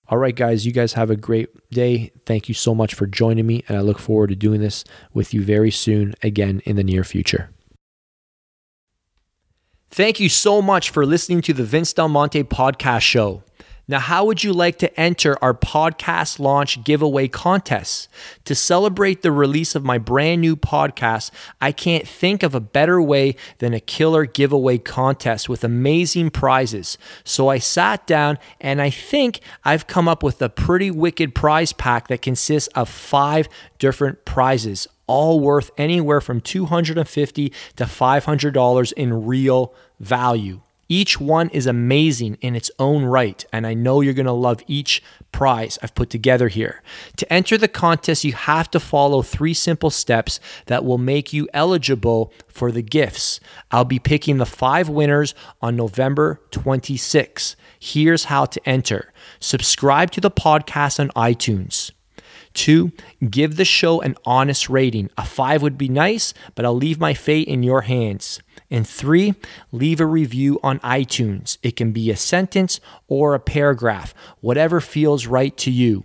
[0.09, 2.11] All right, guys, you guys have a great day.
[2.27, 4.85] Thank you so much for joining me, and I look forward to doing this
[5.15, 7.51] with you very soon again in the near future.
[9.91, 13.43] Thank you so much for listening to the Vince Del Monte podcast show.
[13.91, 18.09] Now, how would you like to enter our podcast launch giveaway contest?
[18.45, 23.01] To celebrate the release of my brand new podcast, I can't think of a better
[23.01, 26.99] way than a killer giveaway contest with amazing prizes.
[27.25, 31.73] So I sat down and I think I've come up with a pretty wicked prize
[31.73, 39.27] pack that consists of five different prizes, all worth anywhere from $250 to $500 in
[39.27, 40.61] real value.
[40.89, 44.63] Each one is amazing in its own right, and I know you're going to love
[44.67, 46.83] each prize I've put together here.
[47.17, 51.47] To enter the contest, you have to follow three simple steps that will make you
[51.53, 53.39] eligible for the gifts.
[53.71, 57.55] I'll be picking the five winners on November 26.
[57.79, 61.93] Here's how to enter subscribe to the podcast on iTunes.
[62.55, 62.93] Two,
[63.29, 65.11] give the show an honest rating.
[65.17, 68.41] A five would be nice, but I'll leave my fate in your hands.
[68.71, 69.35] And three,
[69.73, 71.59] leave a review on iTunes.
[71.63, 76.05] It can be a sentence or a paragraph, whatever feels right to you.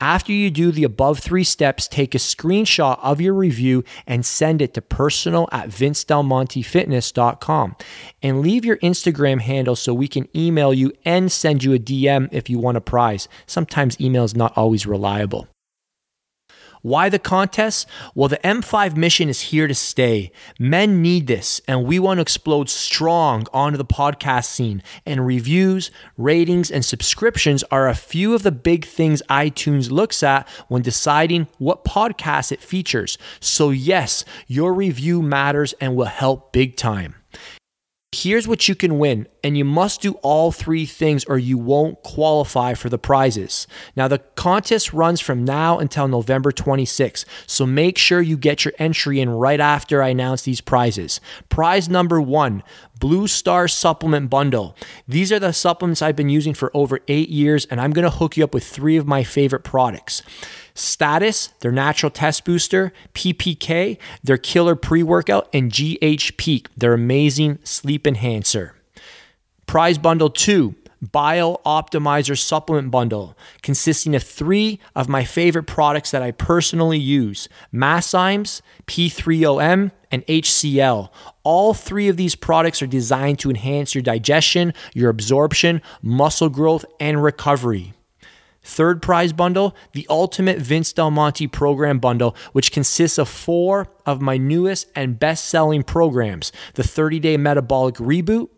[0.00, 4.62] After you do the above three steps, take a screenshot of your review and send
[4.62, 7.76] it to personal at vincedelmontefitness.com.
[8.22, 12.28] And leave your Instagram handle so we can email you and send you a DM
[12.32, 13.28] if you want a prize.
[13.46, 15.48] Sometimes email is not always reliable.
[16.82, 17.86] Why the contest?
[18.14, 20.32] Well, the M5 mission is here to stay.
[20.58, 24.82] Men need this, and we want to explode strong onto the podcast scene.
[25.04, 30.48] And reviews, ratings, and subscriptions are a few of the big things iTunes looks at
[30.68, 33.18] when deciding what podcast it features.
[33.40, 37.17] So, yes, your review matters and will help big time.
[38.12, 42.02] Here's what you can win, and you must do all three things or you won't
[42.02, 43.66] qualify for the prizes.
[43.96, 48.72] Now, the contest runs from now until November 26, so make sure you get your
[48.78, 51.20] entry in right after I announce these prizes.
[51.50, 52.62] Prize number one
[52.98, 54.76] Blue Star Supplement Bundle.
[55.06, 58.36] These are the supplements I've been using for over eight years, and I'm gonna hook
[58.36, 60.22] you up with three of my favorite products.
[60.74, 67.58] Status, their natural test booster, PPK, their killer pre workout, and GH Peak, their amazing
[67.62, 68.74] sleep enhancer.
[69.66, 70.74] Prize Bundle 2,
[71.04, 78.60] BiOptimizer Supplement Bundle, consisting of three of my favorite products that I personally use Masszymes,
[78.86, 81.10] P3OM, and HCL.
[81.44, 86.84] All three of these products are designed to enhance your digestion, your absorption, muscle growth,
[86.98, 87.92] and recovery.
[88.62, 94.20] Third prize bundle, the Ultimate Vince Del Monte Program Bundle, which consists of four of
[94.20, 98.48] my newest and best selling programs the 30 Day Metabolic Reboot,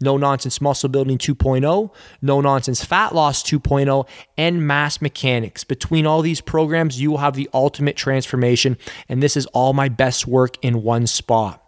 [0.00, 1.90] No Nonsense Muscle Building 2.0,
[2.22, 5.64] No Nonsense Fat Loss 2.0, and Mass Mechanics.
[5.64, 8.78] Between all these programs, you will have the ultimate transformation,
[9.08, 11.62] and this is all my best work in one spot.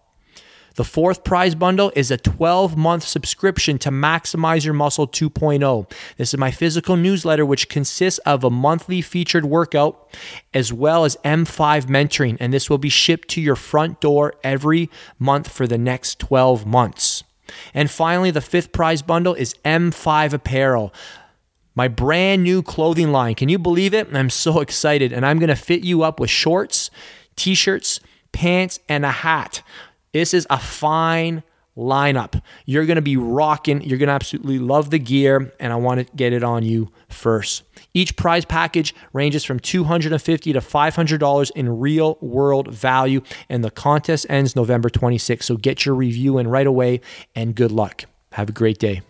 [0.74, 5.91] The fourth prize bundle is a 12 month subscription to Maximize Your Muscle 2.0.
[6.16, 10.16] This is my physical newsletter, which consists of a monthly featured workout
[10.55, 14.89] as well as M5 mentoring, and this will be shipped to your front door every
[15.18, 17.12] month for the next 12 months.
[17.75, 20.93] And finally, the fifth prize bundle is M5 Apparel
[21.75, 23.35] my brand new clothing line.
[23.35, 24.09] Can you believe it?
[24.13, 25.13] I'm so excited.
[25.13, 26.91] And I'm going to fit you up with shorts,
[27.37, 28.01] t shirts,
[28.33, 29.63] pants, and a hat.
[30.13, 31.43] This is a fine
[31.77, 32.43] lineup.
[32.67, 33.83] You're going to be rocking.
[33.83, 36.91] You're going to absolutely love the gear, and I want to get it on you
[37.09, 37.63] first.
[37.95, 44.26] Each prize package ranges from 250 to $500 in real world value, and the contest
[44.28, 45.43] ends November 26th.
[45.43, 47.01] So get your review in right away,
[47.34, 48.05] and good luck.
[48.32, 49.03] Have a great day.